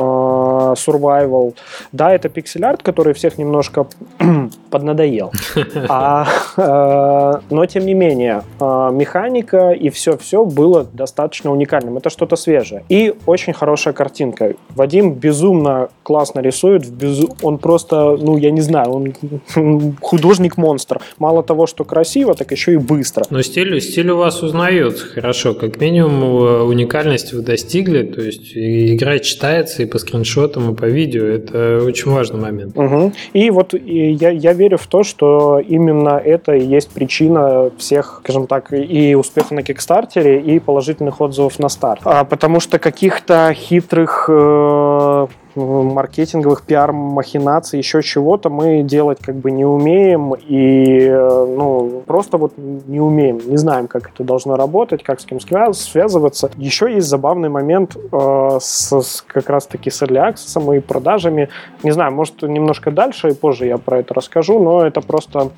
[0.77, 1.55] survival.
[1.93, 3.87] Да, это пиксель-арт, который всех немножко
[4.71, 5.33] поднадоел.
[5.89, 11.97] А, э, но, тем не менее, механика и все-все было достаточно уникальным.
[11.97, 12.85] Это что-то свежее.
[12.89, 14.55] И очень хорошая картинка.
[14.71, 16.85] Вадим безумно классно рисует.
[17.43, 21.01] Он просто, ну, я не знаю, он художник-монстр.
[21.19, 23.25] Мало того, что красиво, так еще и быстро.
[23.31, 25.55] Но стиль, стиль у вас узнается хорошо.
[25.55, 30.85] Как минимум э, уникальность вы достигли, то есть игра читается и по скриншотам, и по
[30.85, 31.25] видео.
[31.25, 32.77] Это очень важный момент.
[32.77, 33.13] Угу.
[33.33, 38.21] И вот и я, я верю в то, что именно это и есть причина всех,
[38.23, 42.03] скажем так, и успеха на Кикстартере, и положительных отзывов на старт.
[42.05, 49.65] А, потому что каких-то хитрых э, маркетинговых пиар-махинаций, еще чего-то мы делать как бы не
[49.65, 55.25] умеем и ну, просто вот не умеем, не знаем, как это должно работать, как с
[55.25, 56.51] кем связываться.
[56.57, 61.49] Еще есть забавный момент э, с, с как раз-таки с Early Access и продажами.
[61.83, 65.51] Не знаю, может, немножко дальше и позже я про это расскажу, но это просто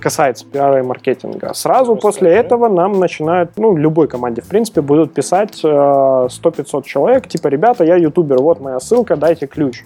[0.00, 1.54] касается пиара и маркетинга.
[1.54, 6.82] Сразу просто после этого нам начинают, ну, любой команде, в принципе, будут писать э, 100-500
[6.82, 9.84] человек, типа, ребята, я ютубер, вот моя ссылка, дайте дайте ключ.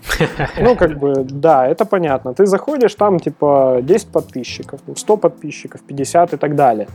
[0.60, 2.34] Ну, как бы, да, это понятно.
[2.34, 6.86] Ты заходишь, там, типа, 10 подписчиков, 100 подписчиков, 50 и так далее.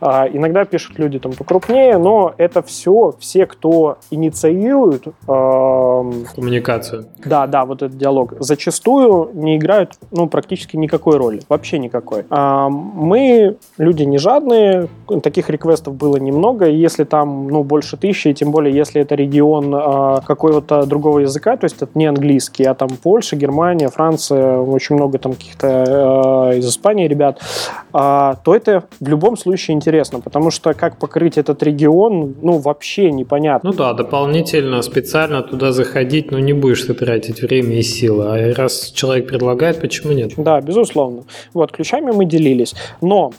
[0.00, 5.06] А, иногда пишут люди там покрупнее, но это все, все, кто инициирует...
[5.28, 7.06] Э, Коммуникацию.
[7.24, 8.34] Да, да, вот этот диалог.
[8.38, 11.40] Зачастую не играют, ну, практически никакой роли.
[11.48, 12.24] Вообще никакой.
[12.30, 14.88] А, мы люди не жадные,
[15.22, 19.74] таких реквестов было немного, если там, ну, больше тысячи, и тем более, если это регион
[19.74, 24.96] э, какого-то другого языка, то есть это не английский, а там Польша, Германия, Франция, очень
[24.96, 27.40] много там каких-то э, из Испании ребят,
[27.92, 33.10] э, то это в любом случае интересно, потому что как покрыть этот регион, ну, вообще
[33.10, 33.70] непонятно.
[33.70, 38.54] Ну да, дополнительно, специально туда заходить, ну, не будешь ты тратить время и силы, а
[38.54, 40.32] раз человек предлагает, почему нет?
[40.36, 41.24] Да, безусловно.
[41.54, 42.74] Вот, ключами мы делились.
[43.00, 43.32] Но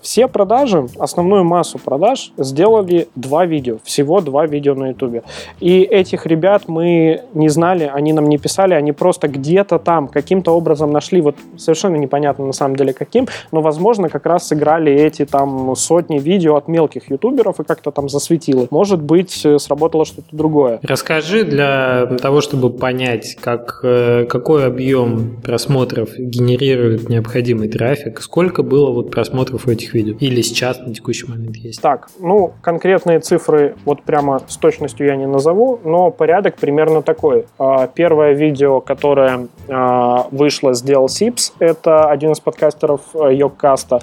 [0.00, 5.22] все продажи, основную массу продаж сделали два видео, всего два видео на ютубе.
[5.60, 10.52] И этих ребят мы не знали, они нам не писали, они просто где-то там каким-то
[10.52, 15.24] образом нашли, вот совершенно непонятно на самом деле каким, но возможно как раз сыграли эти
[15.24, 18.68] там сотни видео от мелких ютуберов и как-то там засветило.
[18.70, 20.78] Может быть э, сработало что-то другое.
[20.82, 28.90] Расскажи для того, чтобы понять, как, э, какой объем просмотров генерирует необходимый трафик, сколько было
[28.90, 30.14] вот просмотров этих видео?
[30.20, 31.80] Или сейчас на текущий момент есть?
[31.80, 37.46] Так, ну, конкретные цифры вот прямо с точностью я не назову, но порядок примерно такой.
[37.58, 44.00] А, первое видео, которое а, вышло, сделал Сипс, это один из подкастеров э, Йоккаста.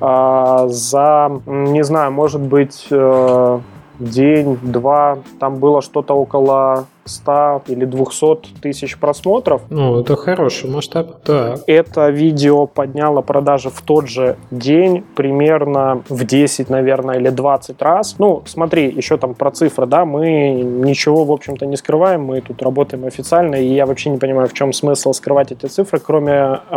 [0.00, 3.60] А, за, не знаю, может быть, э,
[3.98, 9.62] день-два, там было что-то около 100 или 200 тысяч просмотров.
[9.70, 11.56] Ну, это хороший масштаб, да.
[11.66, 18.16] Это видео подняло продажи в тот же день примерно в 10, наверное, или 20 раз.
[18.18, 22.62] Ну, смотри, еще там про цифры, да, мы ничего, в общем-то, не скрываем, мы тут
[22.62, 26.74] работаем официально, и я вообще не понимаю, в чем смысл скрывать эти цифры, кроме э,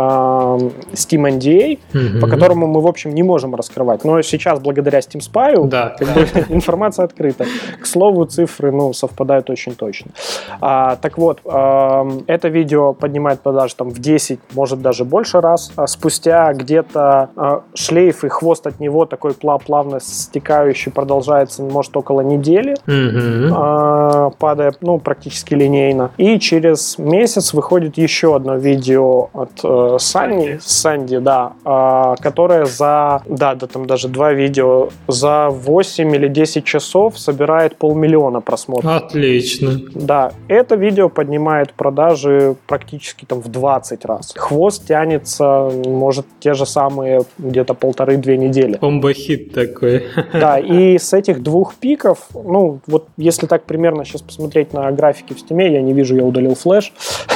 [0.92, 2.20] Steam NDA, угу.
[2.20, 4.04] по которому мы, в общем, не можем раскрывать.
[4.04, 5.96] Но сейчас, благодаря Steam Spy, да.
[5.98, 7.46] как бы, информация открыта.
[7.80, 10.10] К слову, цифры, ну, совпадают очень точно.
[10.60, 15.72] А, так вот, а, это видео поднимает продажи там в 10, может даже больше раз.
[15.76, 22.20] А спустя где-то а, шлейф и хвост от него такой плавно стекающий продолжается, может, около
[22.20, 23.52] недели, mm-hmm.
[23.54, 26.10] а, падая, ну, практически линейно.
[26.16, 33.22] И через месяц выходит еще одно видео от э, Санни, Санди, да, а, которое за,
[33.26, 38.90] да, да, там даже два видео за 8 или 10 часов собирает полмиллиона просмотров.
[38.90, 39.80] Отлично.
[40.04, 44.34] Да, это видео поднимает продажи практически там в 20 раз.
[44.36, 48.76] Хвост тянется, может, те же самые где-то полторы-две недели.
[48.76, 50.04] Бомбохит такой.
[50.32, 55.32] Да, и с этих двух пиков, ну, вот если так примерно сейчас посмотреть на графики
[55.32, 56.92] в Steam е, я не вижу, я удалил Flash,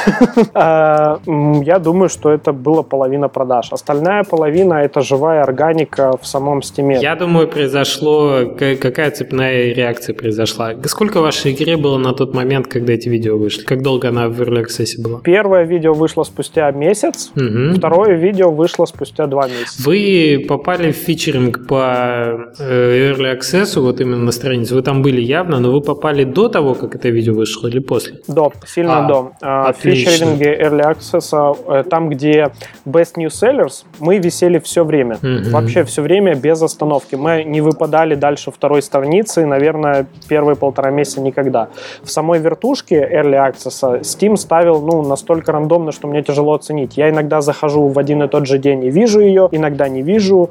[0.54, 1.20] а,
[1.64, 3.72] я думаю, что это было половина продаж.
[3.72, 6.98] Остальная половина— это живая органика в самом Steam е.
[7.00, 10.74] Я думаю, произошло, какая цепная реакция произошла.
[10.84, 13.64] Сколько в вашей игре было на тот момент момент, когда эти видео вышли?
[13.64, 15.20] Как долго она в Early Access была?
[15.20, 17.76] Первое видео вышло спустя месяц, угу.
[17.76, 19.82] второе видео вышло спустя два месяца.
[19.84, 25.20] Вы попали в фичеринг по э, Early Access, вот именно на странице, вы там были
[25.20, 28.20] явно, но вы попали до того, как это видео вышло или после?
[28.28, 29.32] До, сильно а, до.
[29.42, 32.50] А, в фичеринге Early Access, э, там, где
[32.86, 35.16] Best New Sellers, мы висели все время.
[35.16, 35.50] Угу.
[35.50, 37.14] Вообще все время без остановки.
[37.14, 41.68] Мы не выпадали дальше второй страницы, наверное, первые полтора месяца никогда.
[42.02, 46.96] В самой вертушке Early Access Steam ставил ну, настолько рандомно, что мне тяжело оценить.
[46.96, 50.50] Я иногда захожу в один и тот же день и вижу ее, иногда не вижу.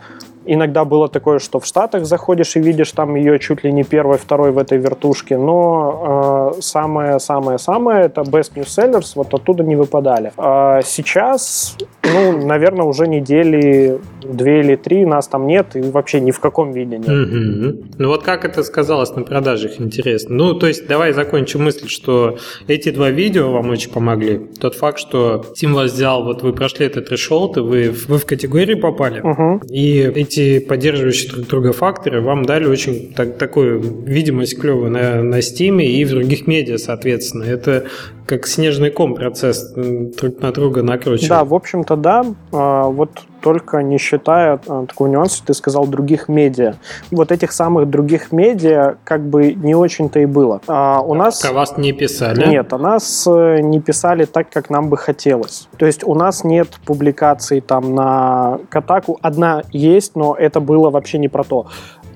[0.50, 4.18] Иногда было такое, что в Штатах заходишь и видишь там ее чуть ли не первой,
[4.18, 10.32] второй в этой вертушке, но самое-самое-самое э, это Best New Sellers, вот оттуда не выпадали.
[10.38, 11.76] А сейчас,
[12.14, 16.72] ну, наверное, уже недели две или три нас там нет и вообще ни в каком
[16.72, 17.08] виде нет.
[17.08, 17.96] Mm-hmm.
[17.98, 20.36] Ну вот как это сказалось на продажах, интересно.
[20.36, 24.40] Ну, то есть давай закончим мысль, что эти два видео вам очень помогли.
[24.60, 28.26] Тот факт, что Тим вас взял, вот вы прошли этот решолт, и вы, вы в
[28.26, 29.68] категорию попали, uh-huh.
[29.68, 35.24] и эти эти поддерживающие друг друга факторы вам дали очень так, такую видимость клевую на,
[35.24, 37.44] на Steam и в других медиа, соответственно.
[37.44, 37.86] Это
[38.28, 41.30] как снежный ком процесс друг на друга накручивает.
[41.30, 42.26] Да, в общем-то, да.
[42.52, 43.10] А, вот
[43.42, 46.76] только не считая а, такого нюанса, ты сказал других медиа.
[47.10, 50.62] Вот этих самых других медиа как бы не очень-то и было.
[50.68, 51.42] А у нас...
[51.42, 52.48] Про вас не писали?
[52.48, 55.70] Нет, о нас э, не писали так, как нам бы хотелось.
[55.78, 59.18] То есть у нас нет публикаций там на Катаку.
[59.22, 61.68] Одна есть, но это было вообще не про то.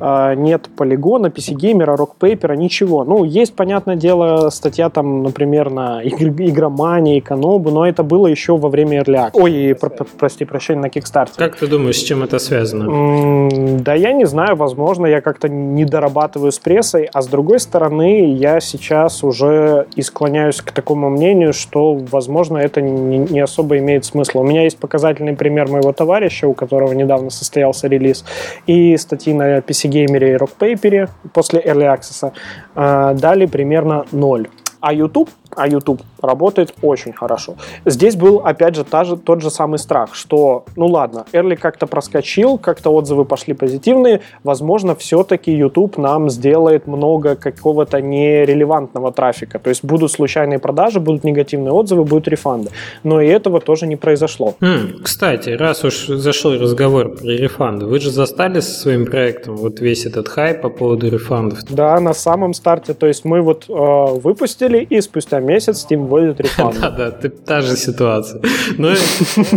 [0.03, 3.03] А, нет полигона, PC Gamer, Rockpaper, ничего.
[3.03, 8.69] Ну, есть, понятное дело, статья там, например, на Игромании, Канобу, но это было еще во
[8.69, 11.33] время Early Ой, про, прости, прощения, на Kickstarter.
[11.37, 13.49] Как ты думаешь, с чем это связано?
[13.81, 18.33] Да я не знаю, возможно, я как-то не дорабатываю с прессой, а с другой стороны,
[18.33, 24.05] я сейчас уже и склоняюсь к такому мнению, что, возможно, это не, не особо имеет
[24.05, 24.39] смысла.
[24.39, 28.25] У меня есть показательный пример моего товарища, у которого недавно состоялся релиз,
[28.65, 32.31] и статьи на PC Gamer и Rockpaper после Early Access
[32.75, 34.47] э, дали примерно 0.
[34.79, 37.55] А YouTube а YouTube работает очень хорошо.
[37.85, 41.87] Здесь был, опять же, та же, тот же самый страх, что, ну ладно, Early как-то
[41.87, 49.69] проскочил, как-то отзывы пошли позитивные, возможно, все-таки YouTube нам сделает много какого-то нерелевантного трафика, то
[49.69, 52.69] есть будут случайные продажи, будут негативные отзывы, будут рефанды.
[53.03, 54.55] Но и этого тоже не произошло.
[54.61, 59.79] Mm, кстати, раз уж зашел разговор про рефанды, вы же застали со своим проектом вот
[59.79, 61.59] весь этот хайп по поводу рефандов?
[61.69, 66.39] Да, на самом старте, то есть мы вот э, выпустили и спустя месяц Steam вводит
[66.41, 66.73] рекламу.
[66.81, 67.11] Да-да,
[67.45, 68.41] та же ситуация.
[68.77, 68.89] Ну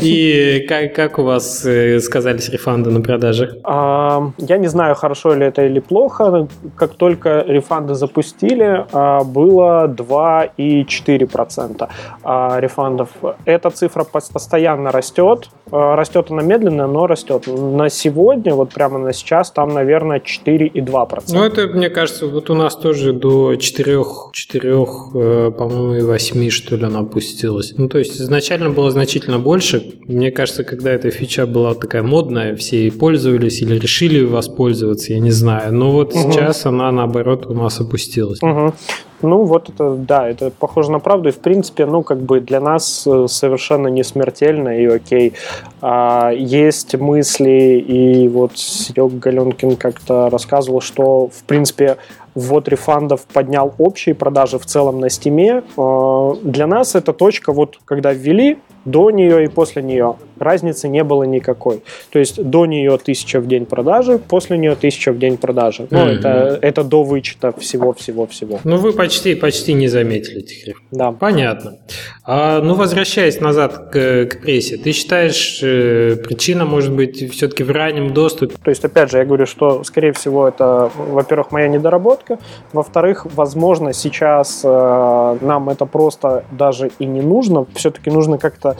[0.02, 3.58] и как, у вас э, сказались рефанды на продаже?
[3.64, 6.46] А, я не знаю, хорошо ли это или плохо.
[6.76, 11.88] Как только рефанды запустили, а, было 2,4%
[12.22, 13.08] а, рефандов.
[13.44, 15.50] Эта цифра постоянно растет.
[15.76, 17.48] Растет она медленно, но растет.
[17.48, 21.22] На сегодня, вот прямо на сейчас, там, наверное, 4,2%.
[21.32, 26.50] Ну, это, мне кажется, вот у нас тоже до 4, 4 по-моему, по-моему, и 8,
[26.50, 27.74] что ли, она опустилась.
[27.76, 29.94] Ну, то есть изначально было значительно больше.
[30.06, 35.18] Мне кажется, когда эта фича была такая модная, все ей пользовались или решили воспользоваться, я
[35.18, 35.74] не знаю.
[35.74, 36.32] Но вот угу.
[36.32, 38.40] сейчас она, наоборот, у нас опустилась.
[38.42, 38.74] Угу.
[39.22, 41.28] Ну, вот это, да, это похоже на правду.
[41.28, 45.32] И, в принципе, ну, как бы для нас э, совершенно не смертельно и окей.
[45.81, 51.98] А, есть мысли, и вот Серега Галенкин как-то рассказывал, что, в принципе,
[52.35, 55.62] ввод refund ов поднял общие продажи в целом на Steam е.
[55.77, 61.05] А, для нас это точка, вот когда ввели, до нее и после нее разницы не
[61.05, 61.83] было никакой.
[62.11, 65.87] То есть до нее тысяча в день продажи, после нее тысяча в день продажи.
[65.90, 66.18] Ну, mm-hmm.
[66.18, 68.61] это, это до вычета всего-всего-всего.
[68.64, 71.12] Ну, вы почти, почти не заметили этих Да.
[71.12, 71.79] Понятно.
[72.25, 77.70] А, ну, возвращаясь назад к, к прессе, ты считаешь, э, причина может быть все-таки в
[77.70, 78.55] раннем доступе?
[78.62, 82.38] То есть, опять же, я говорю, что, скорее всего, это, во-первых, моя недоработка,
[82.73, 88.77] во-вторых, возможно, сейчас э, нам это просто даже и не нужно, все-таки нужно как-то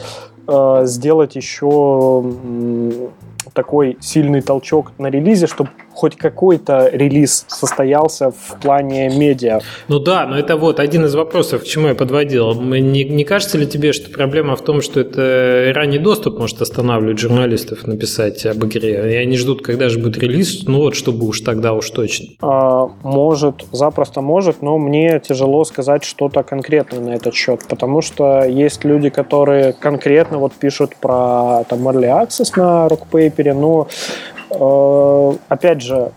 [0.83, 2.23] сделать еще
[3.55, 9.61] такой сильный толчок на релизе, чтобы хоть какой-то релиз состоялся в плане медиа.
[9.87, 12.53] Ну да, но это вот один из вопросов, к чему я подводил.
[12.61, 17.17] Не, не кажется ли тебе, что проблема в том, что это ранний доступ может останавливать
[17.17, 21.41] журналистов написать об игре, и они ждут, когда же будет релиз, ну вот, чтобы уж
[21.41, 22.27] тогда уж точно?
[22.41, 28.43] А, может, запросто может, но мне тяжело сказать что-то конкретное на этот счет, потому что
[28.43, 32.89] есть люди, которые конкретно вот пишут про там Early Access на
[33.45, 33.87] Rockpaper, но
[34.49, 36.11] Э, опять же,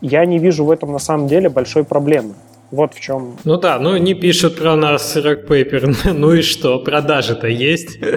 [0.00, 2.34] я не вижу в этом на самом деле большой проблемы.
[2.70, 3.36] Вот в чем.
[3.44, 7.98] Ну да, ну не пишут про нас Rock Paper, ну и что, продажи-то есть?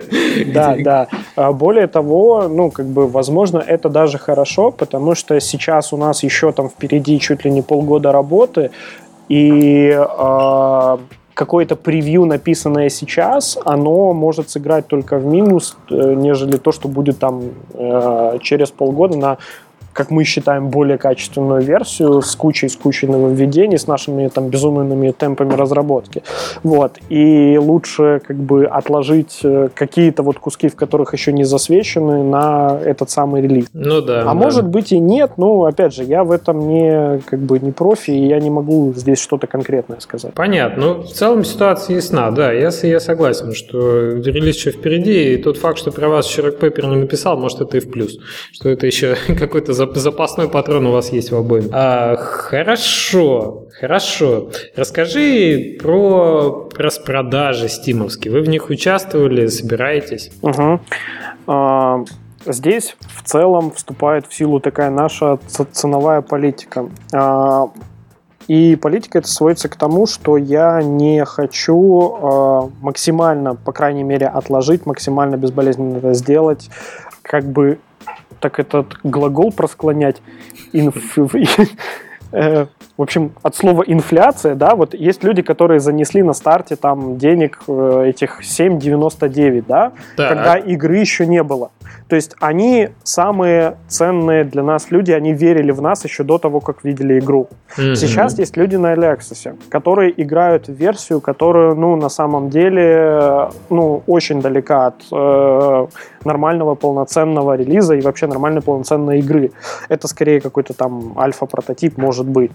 [0.53, 1.07] Да, да.
[1.35, 6.23] А более того, ну как бы, возможно, это даже хорошо, потому что сейчас у нас
[6.23, 8.71] еще там впереди чуть ли не полгода работы,
[9.29, 10.97] и э,
[11.35, 17.19] какое-то превью, написанное сейчас, оно может сыграть только в минус, э, нежели то, что будет
[17.19, 19.37] там э, через полгода на
[19.95, 25.11] как мы считаем, более качественную версию с кучей, с кучей нововведений, с нашими там безумными
[25.11, 26.21] темпами разработки.
[26.63, 26.97] Вот.
[27.07, 32.77] И лучше как бы отложить э, какие-то вот куски, в которых еще не засвечены, на
[32.83, 33.67] этот самый релиз.
[33.73, 34.21] Ну да.
[34.21, 34.33] А да.
[34.33, 38.11] может быть и нет, ну, опять же, я в этом не, как бы, не профи,
[38.11, 40.33] и я не могу здесь что-то конкретное сказать.
[40.33, 40.85] Понятно.
[40.85, 42.51] Ну, в целом ситуация ясна, да.
[42.51, 46.87] Я, я согласен, что релиз еще впереди, и тот факт, что про вас Широк Пеппер
[46.87, 48.17] не написал, может, это и в плюс.
[48.51, 51.69] Что это еще какой-то запасной патрон у вас есть в обоим.
[51.71, 54.49] А, хорошо, хорошо.
[54.75, 58.33] Расскажи про распродажи стимовские.
[58.33, 60.31] Вы в них участвовали, собираетесь?
[60.41, 60.79] Угу.
[61.47, 62.03] А,
[62.45, 65.39] здесь в целом вступает в силу такая наша
[65.71, 66.89] ценовая политика.
[67.13, 67.69] А,
[68.47, 74.27] и политика это сводится к тому, что я не хочу э, максимально, по крайней мере,
[74.27, 76.69] отложить, максимально безболезненно это сделать,
[77.23, 77.79] как бы
[78.39, 80.21] так этот глагол просклонять.
[80.73, 81.17] Инф...
[82.31, 82.65] Э,
[82.97, 87.61] в общем, от слова инфляция, да, вот есть люди, которые занесли на старте там денег
[87.67, 90.29] э, этих 7,99, да, так.
[90.29, 91.71] когда игры еще не было.
[92.07, 96.59] То есть они самые ценные для нас люди, они верили в нас еще до того,
[96.59, 97.47] как видели игру.
[97.77, 97.95] Mm-hmm.
[97.95, 104.03] Сейчас есть люди на Early которые играют в версию, которую, ну, на самом деле, ну,
[104.07, 105.87] очень далека от э,
[106.25, 109.51] нормального полноценного релиза и вообще нормальной полноценной игры.
[109.89, 112.51] Это скорее какой-то там альфа-прототип, может быть.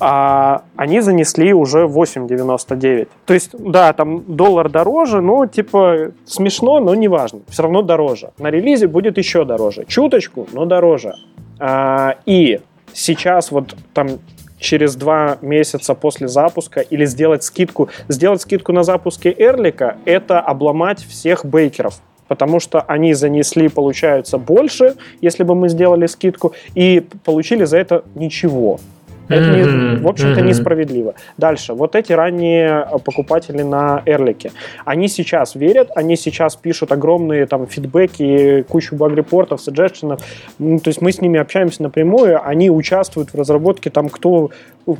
[0.00, 3.08] А они занесли уже 8,99.
[3.26, 7.40] То есть, да, там доллар дороже, но типа смешно, но не важно.
[7.48, 8.30] Все равно дороже.
[8.38, 9.84] На релизе релизе будет еще дороже.
[9.86, 11.14] Чуточку, но дороже.
[11.58, 12.60] А, и
[12.92, 14.18] сейчас вот там
[14.58, 17.88] через два месяца после запуска или сделать скидку.
[18.08, 24.94] Сделать скидку на запуске Эрлика– это обломать всех бейкеров потому что они занесли, получается, больше,
[25.20, 28.80] если бы мы сделали скидку, и получили за это ничего.
[29.28, 30.44] Это, не, в общем-то, mm-hmm.
[30.44, 31.14] несправедливо.
[31.36, 31.74] Дальше.
[31.74, 34.52] Вот эти ранние э, покупатели на Эрлике.
[34.84, 40.20] Они сейчас верят, они сейчас пишут огромные там фидбэки, кучу баг-репортов, саджешенов.
[40.58, 44.50] Ну, то есть мы с ними общаемся напрямую, они участвуют в разработке там кто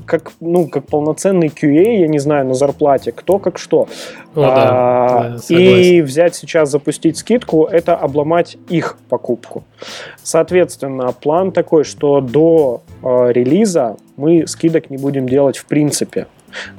[0.06, 3.88] как, ну, как полноценный QA, я не знаю, на зарплате, кто как что.
[4.34, 9.64] О, а, да, и взять сейчас, запустить скидку, это обломать их покупку.
[10.22, 16.26] Соответственно, план такой, что до э, релиза мы скидок не будем делать в принципе.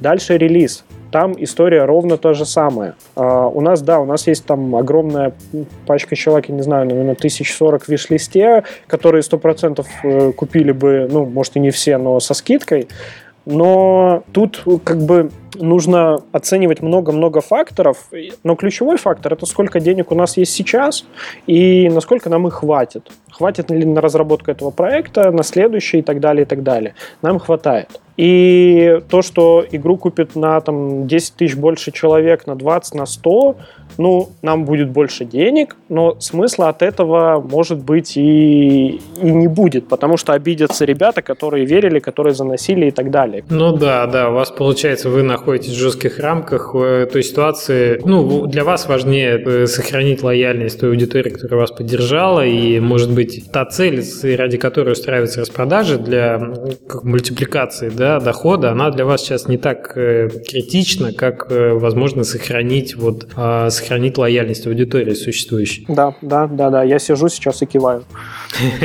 [0.00, 0.84] Дальше релиз.
[1.14, 2.96] Там история ровно та же самая.
[3.14, 5.32] Uh, у нас, да, у нас есть там огромная
[5.86, 11.24] пачка человек, я не знаю, наверное, 1040 в виш-листе, которые 100% э, купили бы, ну,
[11.24, 12.88] может и не все, но со скидкой.
[13.46, 18.08] Но тут как бы нужно оценивать много-много факторов,
[18.42, 21.04] но ключевой фактор это сколько денег у нас есть сейчас
[21.46, 23.10] и насколько нам их хватит.
[23.30, 26.94] Хватит ли на разработку этого проекта, на следующий и так далее, и так далее.
[27.22, 28.00] Нам хватает.
[28.16, 33.56] И то, что игру купит на там, 10 тысяч больше человек, на 20, на 100,
[33.98, 39.88] ну, нам будет больше денег, но смысла от этого, может быть, и, и не будет,
[39.88, 43.44] потому что обидятся ребята, которые верили, которые заносили и так далее.
[43.50, 48.00] Ну да, да, у вас получается, вы находитесь в жестких рамках э, той ситуации.
[48.04, 53.50] Ну, для вас важнее э, сохранить лояльность той аудитории, которая вас поддержала, и, может быть,
[53.52, 54.02] та цель,
[54.36, 56.40] ради которой устраивается распродажи для
[57.02, 63.28] мультипликации да, дохода, она для вас сейчас не так э, критична, как, возможно, сохранить вот
[63.36, 65.84] а, сохранить лояльность аудитории существующей.
[65.88, 66.82] Да, да, да, да.
[66.82, 68.04] Я сижу сейчас и киваю.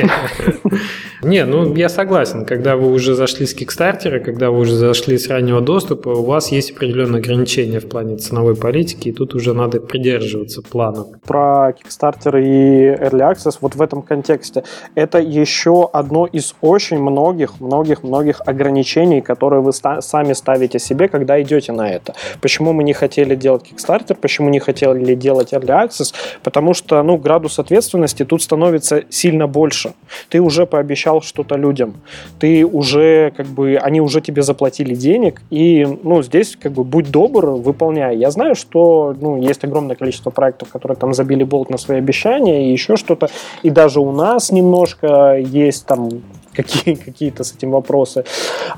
[1.22, 2.46] Не, ну я согласен.
[2.46, 6.52] Когда вы уже зашли с Кикстартера, когда вы уже зашли с раннего доступа, у вас
[6.52, 11.06] есть определенные ограничения в плане ценовой политики, и тут уже надо придерживаться плана.
[11.26, 14.64] Про Kickstarter и Early Access вот в этом контексте.
[14.96, 21.42] Это еще одно из очень многих, многих, многих ограничений, которые вы сами ставите себе, когда
[21.42, 22.14] идете на это.
[22.42, 26.14] Почему мы не хотели делать Kickstarter, почему не хотели делать Early Access?
[26.44, 29.94] Потому что, ну, градус ответственности тут становится сильно больше.
[30.30, 31.96] Ты уже пообещал что-то людям.
[32.40, 37.12] Ты уже, как бы, они уже тебе заплатили денег, и, ну, здесь как бы будь
[37.12, 38.18] добр, выполняй.
[38.18, 42.70] Я знаю, что ну, есть огромное количество проектов, которые там забили болт на свои обещания
[42.70, 43.30] и еще что-то.
[43.64, 46.10] И даже у нас немножко есть там
[46.54, 48.26] какие, какие-то с этим вопросы.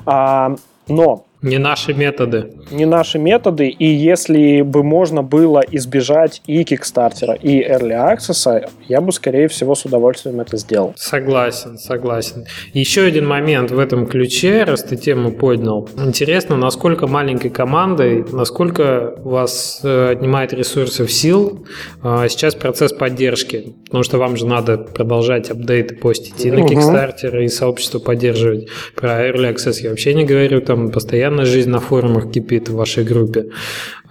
[0.05, 0.55] А,
[0.87, 2.51] но Не наши методы.
[2.69, 9.01] Не наши методы, и если бы можно было избежать и Кикстартера, и Early Access, я
[9.01, 10.93] бы, скорее всего, с удовольствием это сделал.
[10.97, 12.45] Согласен, согласен.
[12.73, 15.89] Еще один момент в этом ключе, раз ты тему поднял.
[15.97, 21.65] Интересно, насколько маленькой командой, насколько у вас э, отнимает ресурсов сил
[22.03, 27.43] э, сейчас процесс поддержки, потому что вам же надо продолжать апдейты постить и на Kickstarter,
[27.43, 28.67] и сообщество поддерживать.
[28.95, 32.75] Про Early Access я вообще не говорю, там постоянно постоянно жизнь на форумах кипит в
[32.75, 33.45] вашей группе.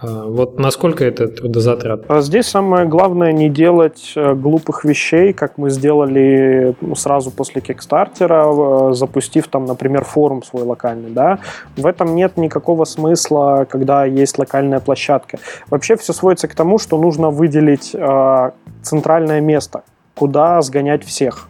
[0.01, 2.05] А, вот насколько это трудозатрат?
[2.07, 7.61] А здесь самое главное не делать э, глупых вещей, как мы сделали ну, сразу после
[7.61, 11.11] Кикстартера, э, запустив там, например, форум свой локальный.
[11.11, 11.37] Да?
[11.77, 15.37] В этом нет никакого смысла, когда есть локальная площадка.
[15.69, 18.51] Вообще все сводится к тому, что нужно выделить э,
[18.81, 19.81] центральное место,
[20.15, 21.47] куда сгонять всех.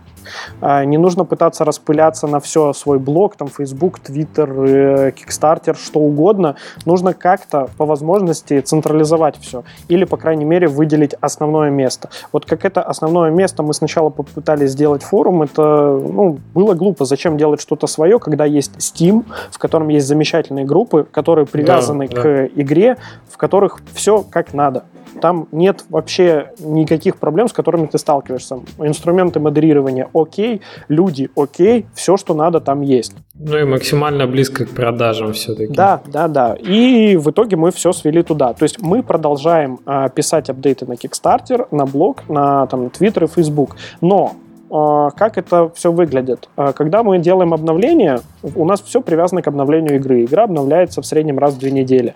[0.62, 6.56] А, не нужно пытаться распыляться на все свой блог, там Facebook, Twitter, Kickstarter, что угодно.
[6.86, 9.64] Нужно как-то по возможности централизовать все.
[9.88, 12.10] Или, по крайней мере, выделить основное место.
[12.32, 17.06] Вот как это основное место мы сначала попытались сделать форум, это ну, было глупо.
[17.06, 22.22] Зачем делать что-то свое, когда есть Steam, в котором есть замечательные группы, которые привязаны да,
[22.22, 22.46] к да.
[22.48, 22.98] игре,
[23.30, 24.84] в которых все как надо.
[25.20, 28.60] Там нет вообще никаких проблем, с которыми ты сталкиваешься.
[28.80, 33.14] Инструменты модерирования окей, люди окей, все, что надо, там есть.
[33.34, 35.74] Ну и максимально близко к продажам все-таки.
[35.74, 36.56] Да, да, да.
[36.56, 38.54] И в итоге мы все свели туда.
[38.54, 43.28] То есть мы продолжаем э, писать апдейты на Kickstarter, на блог, на там, Twitter и
[43.28, 43.76] Facebook.
[44.02, 44.36] Но
[44.72, 46.50] а, как это все выглядит.
[46.56, 48.22] А, когда мы делаем обновление,
[48.56, 50.24] у нас все привязано к обновлению игры.
[50.24, 52.16] Игра обновляется в среднем раз в две недели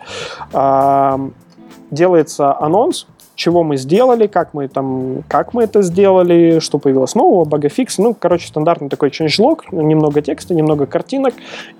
[1.91, 7.45] делается анонс, чего мы сделали, как мы там, как мы это сделали, что появилось нового,
[7.45, 11.33] bugfix, ну, короче, стандартный такой changelog, немного текста, немного картинок,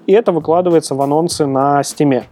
[0.06, 2.26] и это выкладывается в анонсы на Steam е.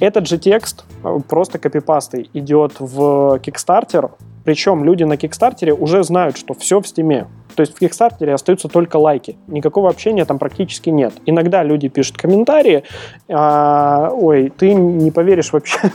[0.00, 4.10] Этот же текст э, просто копипастой идет в Kickstarter,
[4.44, 7.26] причем люди на Kickstarter е уже знают, что все в Steam е.
[7.54, 9.36] То есть в Kickstarter е остаются только лайки.
[9.46, 11.14] Никакого общения там практически нет.
[11.24, 12.82] Иногда люди пишут комментарии.
[13.28, 15.78] А, ой, ты не поверишь вообще,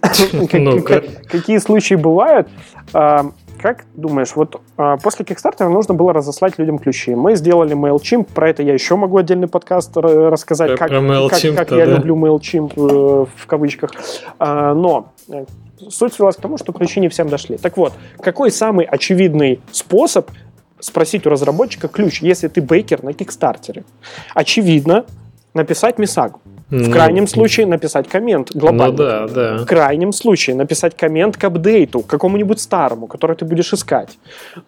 [0.00, 2.48] какие случаи бывают.
[2.92, 3.30] А,
[3.62, 7.14] как думаешь, вот а, после Kickstarter нужно было разослать людям ключи.
[7.14, 11.86] Мы сделали MailChimp, про это я еще могу отдельный подкаст рассказать, как, как, как я
[11.86, 11.96] да.
[11.96, 13.92] люблю MailChimp э, в кавычках.
[14.38, 15.44] А, но э,
[15.90, 17.56] суть свелась к тому, что ключи не всем дошли.
[17.56, 20.30] Так вот, какой самый очевидный способ
[20.80, 23.84] спросить у разработчика ключ, если ты бейкер на Кикстартере?
[24.34, 25.04] Очевидно,
[25.54, 26.40] написать Мисагу.
[26.72, 28.86] В ну, крайнем случае написать коммент глобально.
[28.86, 29.58] Ну да, да.
[29.58, 34.18] В крайнем случае написать коммент к апдейту, к какому-нибудь старому, который ты будешь искать.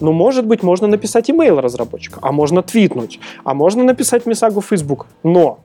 [0.01, 4.67] Ну, может быть, можно написать имейл разработчика, а можно твитнуть, а можно написать Мисагу в
[4.67, 5.07] Facebook.
[5.23, 5.61] Но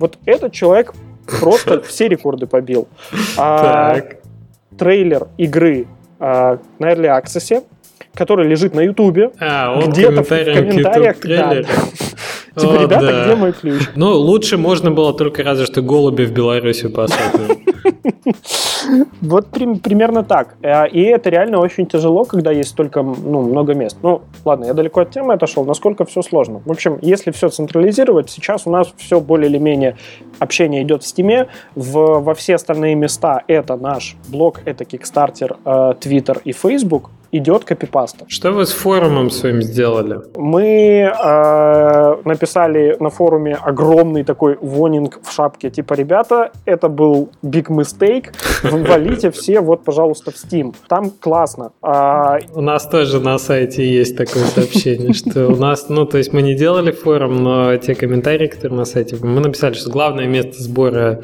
[0.00, 0.94] вот этот человек
[1.40, 2.88] просто все рекорды побил.
[3.36, 4.17] А, так
[4.78, 5.86] трейлер игры
[6.20, 7.64] э, на Early Access,
[8.14, 9.30] который лежит на Ютубе.
[9.40, 11.16] А, где-то в комментариях.
[11.22, 11.62] Да,
[12.58, 13.82] Типа, ребята, где мой ключ?
[13.94, 17.58] Ну, лучше можно было только разве что голуби в Беларуси посадить.
[19.20, 20.56] Вот примерно так.
[20.62, 23.96] Э, и это реально очень тяжело, когда есть только ну, много мест.
[24.02, 26.62] Ну, ладно, я далеко от темы отошел, насколько все сложно.
[26.64, 29.96] В общем, если все централизировать, сейчас у нас все более или менее
[30.38, 31.48] общение идет в Steam.
[31.74, 37.64] В, во все остальные места это наш блог, это Kickstarter, э, Twitter и Facebook идет
[37.64, 38.24] копипаста.
[38.28, 40.20] Что вы с форумом своим сделали?
[40.36, 47.68] Мы э, написали на форуме огромный такой вонинг в шапке, типа, ребята, это был big
[47.68, 50.74] mistake, валите все вот, пожалуйста, в Steam.
[50.88, 51.72] Там классно.
[51.82, 52.38] А...
[52.54, 56.42] У нас тоже на сайте есть такое сообщение, что у нас, ну, то есть мы
[56.42, 61.22] не делали форум, но те комментарии, которые на сайте, мы написали, что главное место сбора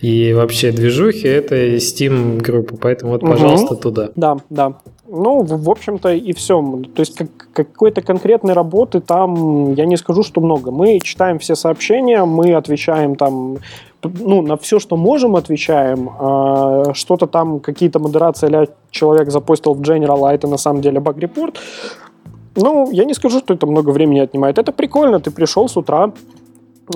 [0.00, 4.10] и вообще движухи это Steam группа, поэтому вот, пожалуйста, туда.
[4.14, 4.74] Да, да.
[5.12, 6.62] Ну, в, в общем-то, и все.
[6.94, 10.70] То есть как, какой-то конкретной работы там, я не скажу, что много.
[10.70, 13.58] Мы читаем все сообщения, мы отвечаем там
[14.02, 16.10] ну, на все, что можем, отвечаем.
[16.18, 21.00] А, что-то там, какие-то модерации или человек запостил в General, а это на самом деле
[21.00, 21.58] баг-репорт.
[22.54, 24.58] Ну, я не скажу, что это много времени отнимает.
[24.58, 26.12] Это прикольно, ты пришел с утра,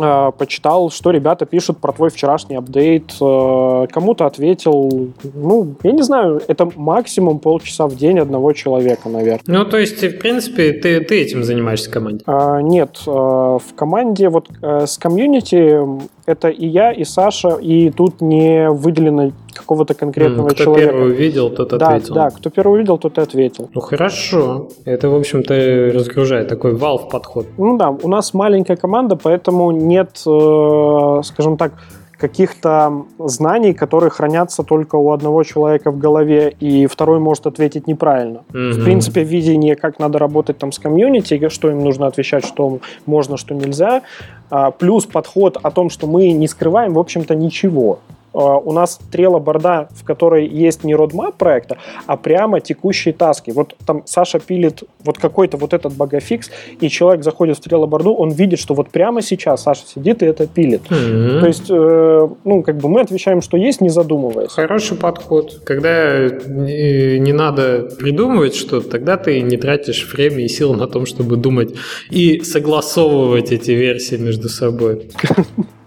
[0.01, 6.03] Э, почитал, что ребята пишут про твой вчерашний апдейт, э, кому-то ответил, ну, я не
[6.03, 9.43] знаю, это максимум полчаса в день одного человека, наверное.
[9.47, 12.25] Ну, то есть, в принципе, ты, ты этим занимаешься в команде?
[12.27, 15.81] А, нет, э, в команде вот с комьюнити
[16.27, 20.89] это и я, и Саша, и тут не выделено какого-то конкретного кто человека.
[20.89, 22.15] Кто первый увидел, тот ответил.
[22.15, 23.71] Да, кто первый увидел, тот и ответил.
[23.75, 24.69] Ну хорошо.
[24.85, 27.47] Это, в общем-то, разгружает такой валв подход.
[27.59, 31.73] Ну да, у нас маленькая команда, поэтому нет, э, скажем так,
[32.19, 38.45] каких-то знаний, которые хранятся только у одного человека в голове, и второй может ответить неправильно.
[38.53, 38.73] Mm-hmm.
[38.73, 43.37] В принципе, видение, как надо работать там с комьюнити, что им нужно отвечать, что можно,
[43.37, 44.03] что нельзя,
[44.51, 47.99] а, плюс подход о том, что мы не скрываем, в общем-то, ничего.
[48.35, 53.53] А, у нас трела борда, в которой есть не родмап проекта, а прямо текущие таски.
[53.53, 58.15] Вот там Саша пилит вот какой-то вот этот багафикс, и человек заходит в трела борду,
[58.15, 60.83] он видит, что вот прямо сейчас Саша сидит и это пилит.
[60.91, 61.41] Mm-hmm.
[61.41, 64.51] То есть, э, ну, как бы мы отвечаем, что есть, не задумываясь.
[64.51, 65.61] Хороший подход.
[65.65, 71.37] Когда не надо придумывать что-то, тогда ты не тратишь время и сил на том, чтобы
[71.37, 71.75] думать
[72.11, 75.11] и согласовывать эти версии между собой.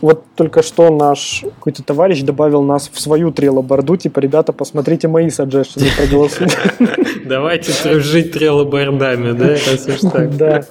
[0.00, 5.30] Вот только что наш какой-то товарищ добавил нас в свою трелоборду, типа, ребята, посмотрите мои
[5.30, 6.56] саджешины, проголосуйте.
[7.24, 10.36] Давайте дружить трелобордами, да, раз уж так.
[10.36, 10.64] Да.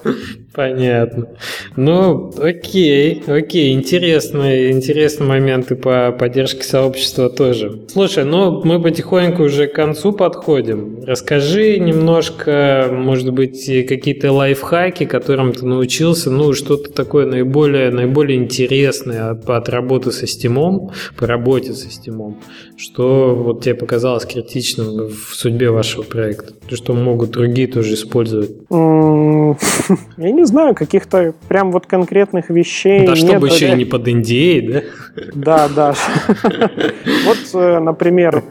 [0.56, 1.28] Понятно.
[1.76, 7.82] Ну, окей, окей, интересные, интересные моменты по поддержке сообщества тоже.
[7.88, 11.04] Слушай, ну мы потихоньку уже к концу подходим.
[11.04, 19.32] Расскажи немножко, может быть, какие-то лайфхаки, которым ты научился, ну, что-то такое наиболее, наиболее интересное
[19.32, 22.38] от, от работы со стимом, по работе со стимом,
[22.78, 28.52] что вот тебе показалось критичным в судьбе вашего проекта, что могут другие тоже использовать?
[28.70, 33.06] Я не знаю, каких-то прям вот конкретных вещей.
[33.06, 34.82] Да, нет, чтобы еще и не под Индией, да?
[35.34, 35.94] Да, да.
[37.26, 38.42] Вот, э, например,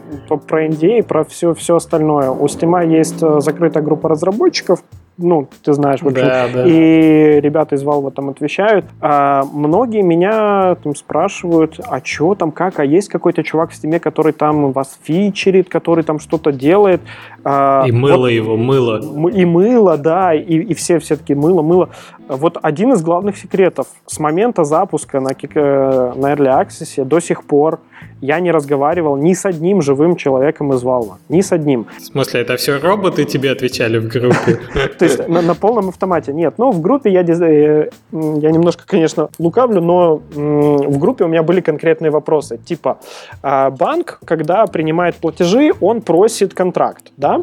[0.46, 2.30] про Индии, про все, остальное.
[2.30, 4.82] У Стима есть э, закрытая группа разработчиков,
[5.18, 6.26] ну, ты знаешь, в общем.
[6.26, 6.66] Да, да.
[6.66, 8.84] И ребята из Valve там отвечают.
[9.00, 13.98] А многие меня там спрашивают, а что там, как, а есть какой-то чувак в стиме,
[13.98, 17.00] который там вас фичерит, который там что-то делает.
[17.44, 19.30] А, и мыло вот, его, мыло.
[19.30, 21.88] И мыло, да, и, и все все-таки мыло, мыло.
[22.28, 23.86] Вот один из главных секретов.
[24.06, 27.80] С момента запуска на, э, на Early Access до сих пор
[28.20, 31.14] я не разговаривал ни с одним живым человеком из Valve.
[31.28, 31.86] Ни с одним.
[31.98, 34.60] В смысле, это все роботы тебе отвечали в группе?
[34.98, 36.32] То есть на полном автомате.
[36.32, 41.42] Нет, ну в группе я э, я немножко, конечно, лукавлю, но в группе у меня
[41.42, 42.58] были конкретные вопросы.
[42.58, 42.98] Типа,
[43.42, 47.40] а, банк, когда принимает платежи, он просит контракт, да?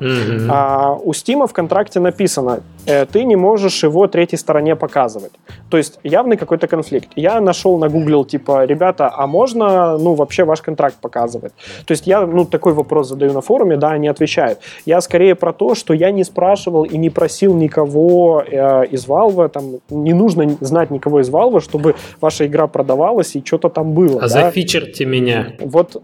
[0.50, 5.32] А у Стима в контракте написано, ты не можешь его третьей стороне показывать.
[5.70, 7.10] То есть явный какой-то конфликт.
[7.16, 11.54] Я нашел, нагуглил, типа, ребята, а можно, ну, вообще ваш контракт показывать?
[11.86, 14.60] То есть я, ну, такой вопрос задаю на форуме, да, они отвечают.
[14.86, 19.50] Я скорее про то, что я не спрашивал и не просил никого э, из Valve,
[19.50, 24.18] там, не нужно знать никого из Valve, чтобы ваша игра продавалась и что-то там было.
[24.18, 24.28] А да?
[24.28, 25.54] зафичерьте меня.
[25.60, 26.02] Вот,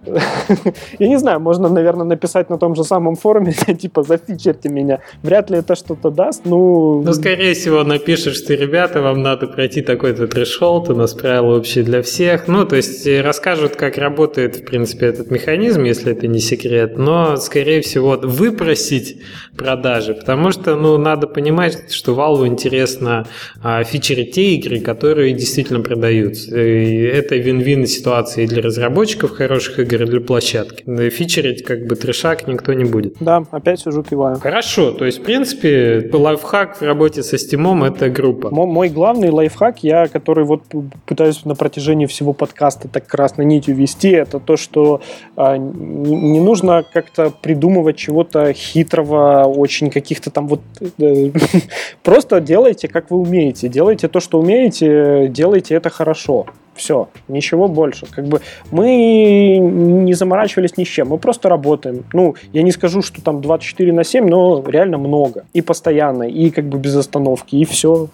[1.00, 5.00] я не знаю, можно, наверное, написать на том же самом форуме, типа, зафичерте меня.
[5.24, 6.69] Вряд ли это что-то даст, ну...
[7.04, 11.84] Ну, скорее всего, напишешь, что, ребята, вам надо пройти такой-то трешолд, у нас правила общие
[11.84, 12.48] для всех.
[12.48, 16.98] Ну, то есть э, расскажут, как работает, в принципе, этот механизм, если это не секрет,
[16.98, 19.18] но, скорее всего, выпросить
[19.58, 23.28] продажи, потому что, ну, надо понимать, что Valve интересно
[23.62, 26.60] а, фичерить те игры, которые действительно продаются.
[26.60, 31.10] И это вин-вин ситуации для разработчиков хороших игр, и для площадки.
[31.10, 33.16] Фичерить как бы трешак никто не будет.
[33.20, 34.40] Да, опять сижу киваю.
[34.40, 38.50] Хорошо, то есть, в принципе, лайфхак в работе со Steam это группа.
[38.50, 40.64] Мой главный лайфхак, я, который вот
[41.06, 45.02] пытаюсь на протяжении всего подкаста так красной нитью вести, это то, что
[45.38, 50.62] э, не нужно как-то придумывать чего-то хитрого, очень каких-то там вот...
[51.00, 51.32] Э,
[52.04, 53.70] просто делайте, как вы умеете.
[53.70, 56.46] Делайте то, что умеете, делайте это хорошо.
[56.80, 58.06] Все, ничего больше.
[58.10, 58.40] Как бы
[58.72, 62.06] мы не заморачивались ни с чем, мы просто работаем.
[62.14, 65.44] Ну, я не скажу, что там 24 на 7, но реально много.
[65.54, 68.08] И постоянно, и как бы без остановки, и все.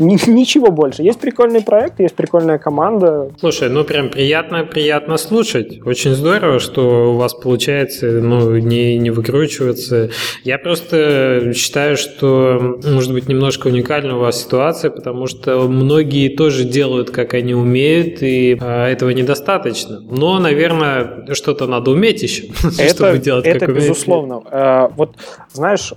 [0.00, 1.04] Ничего больше.
[1.04, 3.30] Есть прикольный проект, есть прикольная команда.
[3.38, 5.80] Слушай, ну прям приятно, приятно слушать.
[5.86, 10.10] Очень здорово, что у вас получается, ну, не, не выкручиваться.
[10.42, 16.64] Я просто считаю, что, может быть, немножко уникальна у вас ситуация, потому что многие тоже
[16.64, 20.00] делают, как они умеют, умеют, и а, этого недостаточно.
[20.00, 22.44] Но, наверное, что-то надо уметь еще,
[22.78, 24.42] это, чтобы делать это как Это безусловно.
[24.46, 25.16] А, вот,
[25.52, 25.92] знаешь,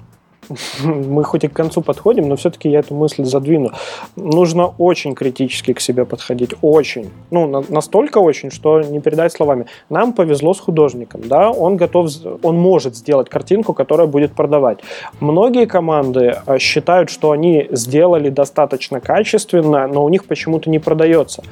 [0.84, 3.72] мы хоть и к концу подходим, но все-таки я эту мысль задвину.
[4.16, 7.10] Нужно очень критически к себе подходить, очень.
[7.32, 9.66] Ну, на, настолько очень, что не передать словами.
[9.89, 12.10] Нам повезло с художником, да, он готов,
[12.43, 14.80] он может сделать картинку, которая будет продавать.
[15.20, 21.43] Многие команды э, считают, что они сделали достаточно качественно, но у них почему-то не продается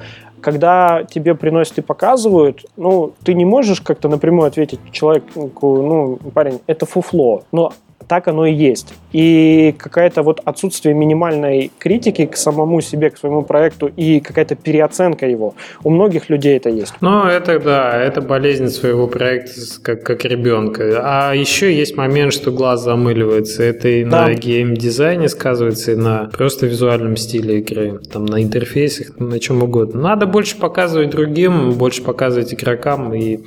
[0.46, 5.50] когда тебе приносят и показывают, ну, ты не можешь как-то напрямую ответить человеку,
[5.82, 7.42] ну, парень, это фуфло.
[7.52, 7.74] Но
[8.08, 8.94] так оно и есть.
[9.14, 15.26] И какая-то вот отсутствие минимальной критики к самому себе, к своему проекту и какая-то переоценка
[15.26, 15.56] его.
[15.84, 16.94] У многих людей это есть.
[17.02, 21.02] Ну, это да, это болезнь своего проекта как, как ребенка.
[21.04, 23.64] А еще есть момент, что глаз замыливается.
[23.64, 24.28] Это и да.
[24.28, 30.02] на геймдизайне сказывается, и на просто визуальном стиле игры, там на интерфейсах, на чем угодно.
[30.02, 33.40] Надо больше показывать другим, больше показывать игрокам и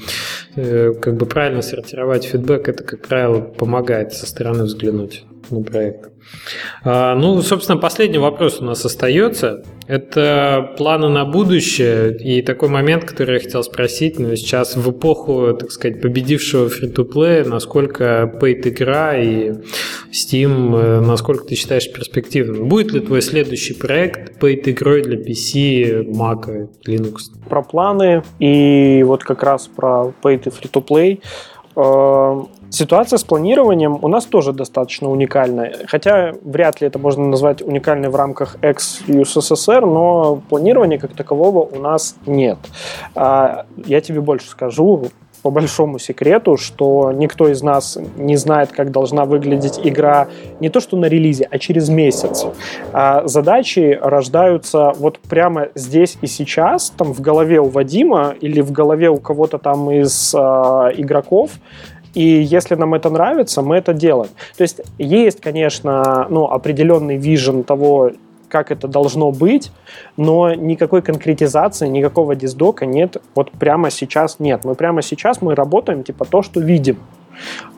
[0.56, 2.68] э, как бы правильно сортировать фидбэк.
[2.68, 6.12] Это, как правило, помогает со стороны взглянуть на проект.
[6.84, 9.64] А, ну, собственно, последний вопрос у нас остается.
[9.88, 14.18] Это планы на будущее и такой момент, который я хотел спросить.
[14.18, 19.54] Ну, сейчас в эпоху, так сказать, победившего фри-то-плея, насколько paid игра и
[20.12, 22.68] Steam, э, насколько ты считаешь перспективным?
[22.68, 27.16] Будет ли твой следующий проект paid игрой для PC, Mac, Linux?
[27.48, 31.20] Про планы и вот как раз про paid и free-to-play
[31.74, 35.74] э, Ситуация с планированием у нас тоже достаточно уникальная.
[35.86, 41.80] Хотя вряд ли это можно назвать уникальной в рамках экс-ЮССР, но планирования как такового у
[41.80, 42.58] нас нет.
[43.14, 45.08] А, я тебе больше скажу,
[45.42, 50.28] по большому секрету, что никто из нас не знает, как должна выглядеть игра
[50.60, 52.44] не то что на релизе, а через месяц.
[52.92, 58.72] А задачи рождаются вот прямо здесь и сейчас, там в голове у Вадима или в
[58.72, 61.52] голове у кого-то там из э, игроков,
[62.18, 64.30] и если нам это нравится, мы это делаем.
[64.56, 68.10] То есть есть, конечно, ну, определенный вижен того,
[68.48, 69.70] как это должно быть,
[70.16, 73.18] но никакой конкретизации, никакого диздока нет.
[73.36, 74.64] Вот прямо сейчас нет.
[74.64, 76.96] Мы прямо сейчас мы работаем типа то, что видим.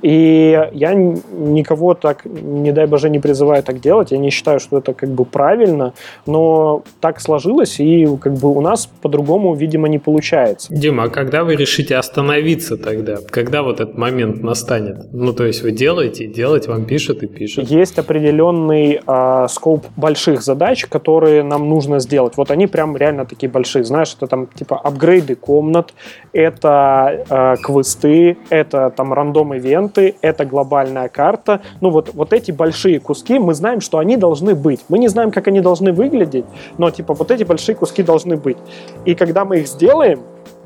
[0.02, 4.12] И я никого так, не дай боже, не призываю так делать.
[4.12, 5.92] Я не считаю, что это как бы правильно,
[6.26, 10.72] но так сложилось, и как бы у нас по-другому, видимо, не получается.
[10.72, 13.18] Дима, а когда вы решите остановиться тогда?
[13.30, 15.12] Когда вот этот момент настанет?
[15.12, 17.70] Ну, то есть вы делаете, делаете, вам пишут и пишут.
[17.70, 22.36] Есть определенный э, скоп больших задач, которые нам нужно сделать.
[22.36, 23.84] Вот они прям реально такие большие.
[23.84, 25.92] Знаешь, это там типа апгрейды комнат,
[26.32, 31.60] это э, квесты, это там рандом ивенты, это глобальная карта.
[31.80, 34.80] Ну вот, вот эти большие куски, мы знаем, что они должны быть.
[34.88, 36.44] Мы не знаем, как они должны выглядеть,
[36.78, 38.58] но типа вот эти большие куски должны быть.
[39.04, 40.20] И когда мы их сделаем,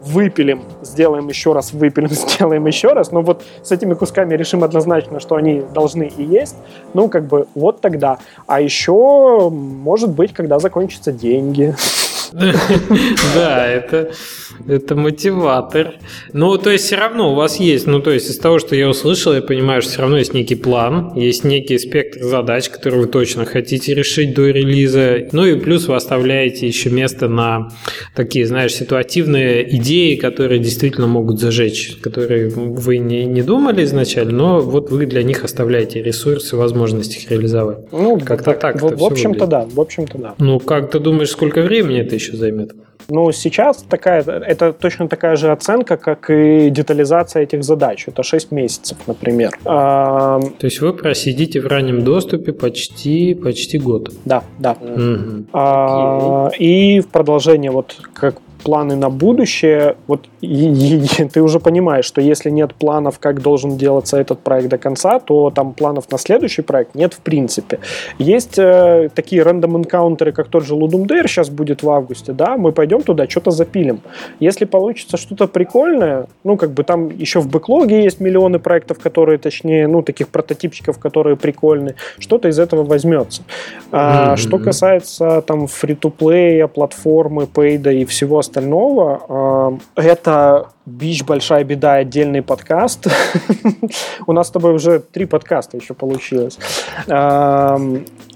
[0.05, 3.11] выпилим, сделаем еще раз, выпилим, сделаем еще раз.
[3.11, 6.57] Но вот с этими кусками решим однозначно, что они должны и есть.
[6.93, 8.19] Ну, как бы вот тогда.
[8.47, 11.75] А еще, может быть, когда закончатся деньги.
[13.35, 14.11] Да, это,
[14.67, 15.95] это мотиватор.
[16.33, 18.89] Ну, то есть все равно у вас есть, ну, то есть из того, что я
[18.89, 23.07] услышал, я понимаю, что все равно есть некий план, есть некий спектр задач, которые вы
[23.07, 25.29] точно хотите решить до релиза.
[25.33, 27.71] Ну и плюс вы оставляете еще место на
[28.15, 34.61] такие, знаешь, ситуативные идеи, которые действительно могут зажечь, которые вы не, не думали изначально, но
[34.61, 37.93] вот вы для них оставляете ресурсы, возможности их реализовать.
[37.93, 38.83] Ну, как-то так.
[38.83, 39.67] В, в общем-то, да.
[39.71, 40.35] В общем-то, да.
[40.39, 42.73] Ну, как ты думаешь, сколько времени это еще займет?
[43.09, 48.09] Ну, сейчас такая, это точно такая же оценка, как и детализация этих задач.
[48.09, 49.51] Это 6 месяцев, например.
[49.65, 50.41] А...
[50.59, 54.13] То есть вы просидите в раннем доступе почти, почти год?
[54.25, 54.77] Да, да.
[54.81, 55.47] Угу.
[55.53, 62.05] А, и в продолжение, вот как планы на будущее, вот и, и, ты уже понимаешь,
[62.05, 66.19] что если нет планов, как должен делаться этот проект до конца, то там планов на
[66.19, 67.79] следующий проект нет в принципе.
[68.19, 72.57] Есть э, такие рандом энкаунтеры, как тот же Ludum Dare сейчас будет в августе, да,
[72.57, 74.01] мы пойдем туда, что-то запилим.
[74.41, 79.39] Если получится что-то прикольное, ну, как бы там еще в бэклоге есть миллионы проектов, которые,
[79.39, 83.43] точнее, ну, таких прототипчиков, которые прикольные, что-то из этого возьмется.
[83.93, 84.37] А, mm-hmm.
[84.37, 89.81] Что касается там фри-то-плея, платформы, пейда и всего остального, остального.
[89.97, 93.07] Это Бич большая беда, отдельный подкаст.
[94.27, 96.59] У нас с тобой уже три подкаста еще получилось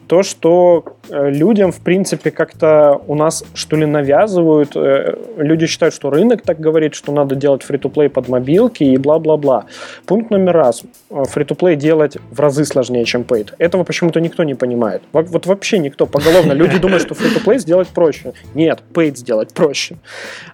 [0.08, 4.74] то, что э, людям, в принципе, как-то у нас, что ли, навязывают.
[4.74, 9.66] Э, люди считают, что рынок так говорит, что надо делать фри-то-плей под мобилки и бла-бла-бла.
[10.06, 10.82] Пункт номер раз.
[11.10, 13.54] Э, фри-то-плей делать в разы сложнее, чем пейд.
[13.58, 15.02] Этого почему-то никто не понимает.
[15.12, 16.06] Вот вообще никто.
[16.06, 18.32] Поголовно люди думают, что фри-то-плей сделать проще.
[18.54, 19.96] Нет, пейд сделать проще.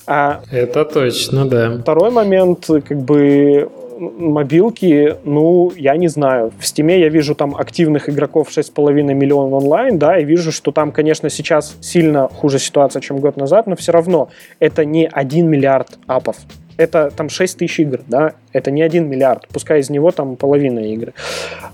[0.06, 1.78] А Это точно, да.
[1.78, 6.52] Второй момент, как бы мобилки, ну, я не знаю.
[6.58, 10.92] В Стиме я вижу там активных игроков 6,5 миллионов онлайн, да, и вижу, что там,
[10.92, 14.28] конечно, сейчас сильно хуже ситуация, чем год назад, но все равно
[14.58, 16.36] это не 1 миллиард апов.
[16.76, 20.80] Это там 6 тысяч игр, да, это не 1 миллиард, пускай из него там половина
[20.80, 21.14] игры.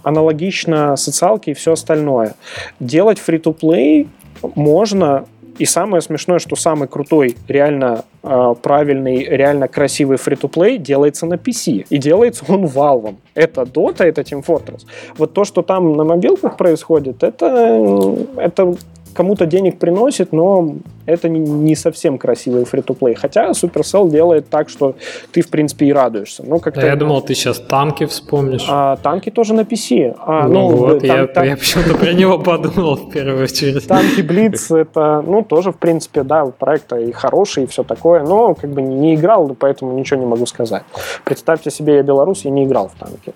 [0.02, 2.34] Аналогично социалки и все остальное.
[2.80, 4.08] Делать фри-то-плей
[4.54, 5.24] можно
[5.60, 11.84] И самое смешное, что самый крутой, реально э, правильный, реально красивый фри-то-плей делается на PC.
[11.90, 13.16] И делается он Valve.
[13.34, 14.86] Это Dota, это Team Fortress.
[15.18, 18.74] Вот то, что там на мобилках происходит, это, это
[19.14, 20.74] кому-то денег приносит, но
[21.06, 23.14] это не совсем красивый фри-то-плей.
[23.14, 24.94] Хотя Supercell делает так, что
[25.32, 26.44] ты, в принципе, и радуешься.
[26.46, 28.66] Ну, как да, я думал, ты сейчас танки вспомнишь.
[28.68, 30.14] А, танки тоже на PC.
[30.18, 31.44] А, ну, ну вот, там, я, там...
[31.44, 33.86] я почему-то про него подумал в первую очередь.
[33.86, 38.54] Танки Blitz это, ну, тоже, в принципе, да, проект и хороший, и все такое, но
[38.54, 40.82] как бы не играл, поэтому ничего не могу сказать.
[41.24, 43.32] Представьте себе, я белорус, я не играл в танки.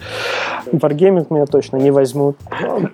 [0.66, 2.36] Wargaming меня точно не возьмут.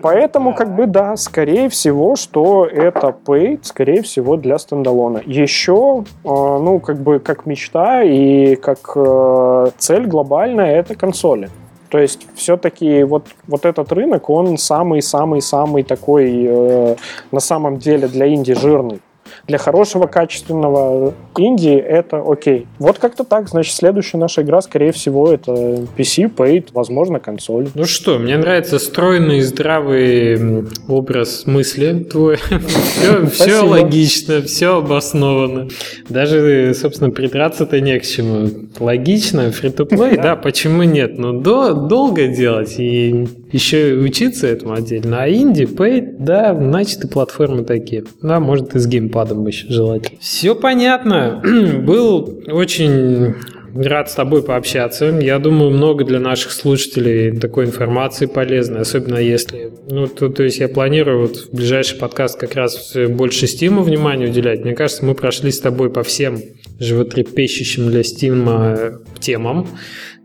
[0.01, 5.23] Поэтому, как бы, да, скорее всего, что это paid, скорее всего, для стендалона.
[5.27, 11.51] Еще, а, ну, как бы, как мечта и как э, цель глобальная, это консоли.
[11.89, 16.97] То есть все-таки вот, вот этот рынок, он самый-самый-самый такой э,
[17.33, 19.01] на самом деле для Индии жирный
[19.47, 22.67] для хорошего, качественного инди это окей.
[22.79, 23.49] Вот как-то так.
[23.49, 25.53] Значит, следующая наша игра, скорее всего, это
[25.97, 27.69] PC, Paid, возможно, консоль.
[27.75, 32.37] Ну что, мне нравится стройный, здравый образ мысли твой.
[32.91, 35.69] Все, все логично, все обосновано.
[36.09, 38.49] Даже, собственно, придраться-то не к чему.
[38.79, 41.19] Логично, фри-то-плей, да, почему нет?
[41.19, 45.23] Но до, долго делать и еще учиться этому отдельно.
[45.23, 48.05] А инди, Paid, да, значит и платформы такие.
[48.23, 50.19] Да, может и с геймпадом еще желательно.
[50.21, 51.43] Все понятно.
[51.85, 53.35] Был очень
[53.75, 55.07] рад с тобой пообщаться.
[55.07, 59.73] Я думаю, много для наших слушателей такой информации полезной, особенно если...
[59.89, 64.27] Ну, то, то есть я планирую вот в ближайший подкаст как раз больше стима внимания
[64.27, 64.65] уделять.
[64.65, 66.41] Мне кажется, мы прошли с тобой по всем
[66.79, 69.67] животрепещущим для стима темам.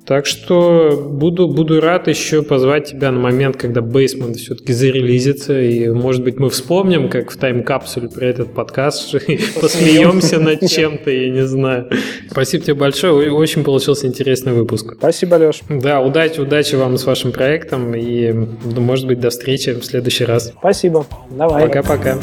[0.06, 5.90] Так что буду, буду рад еще позвать тебя на момент, когда Basement все-таки зарелизится, и,
[5.90, 11.30] может быть, мы вспомним, как в тайм-капсуле про этот подкаст, и посмеемся над чем-то, я
[11.32, 11.90] не знаю.
[12.30, 14.94] Спасибо тебе большое, очень получился интересный выпуск.
[14.98, 15.62] Спасибо, Леш.
[15.70, 18.32] Да, удачи, удачи вам с вашим проектом, и,
[18.64, 20.54] может быть, до встречи в следующий раз.
[20.60, 21.08] Спасибо.
[21.32, 21.68] Давай.
[21.68, 22.20] Пока-пока.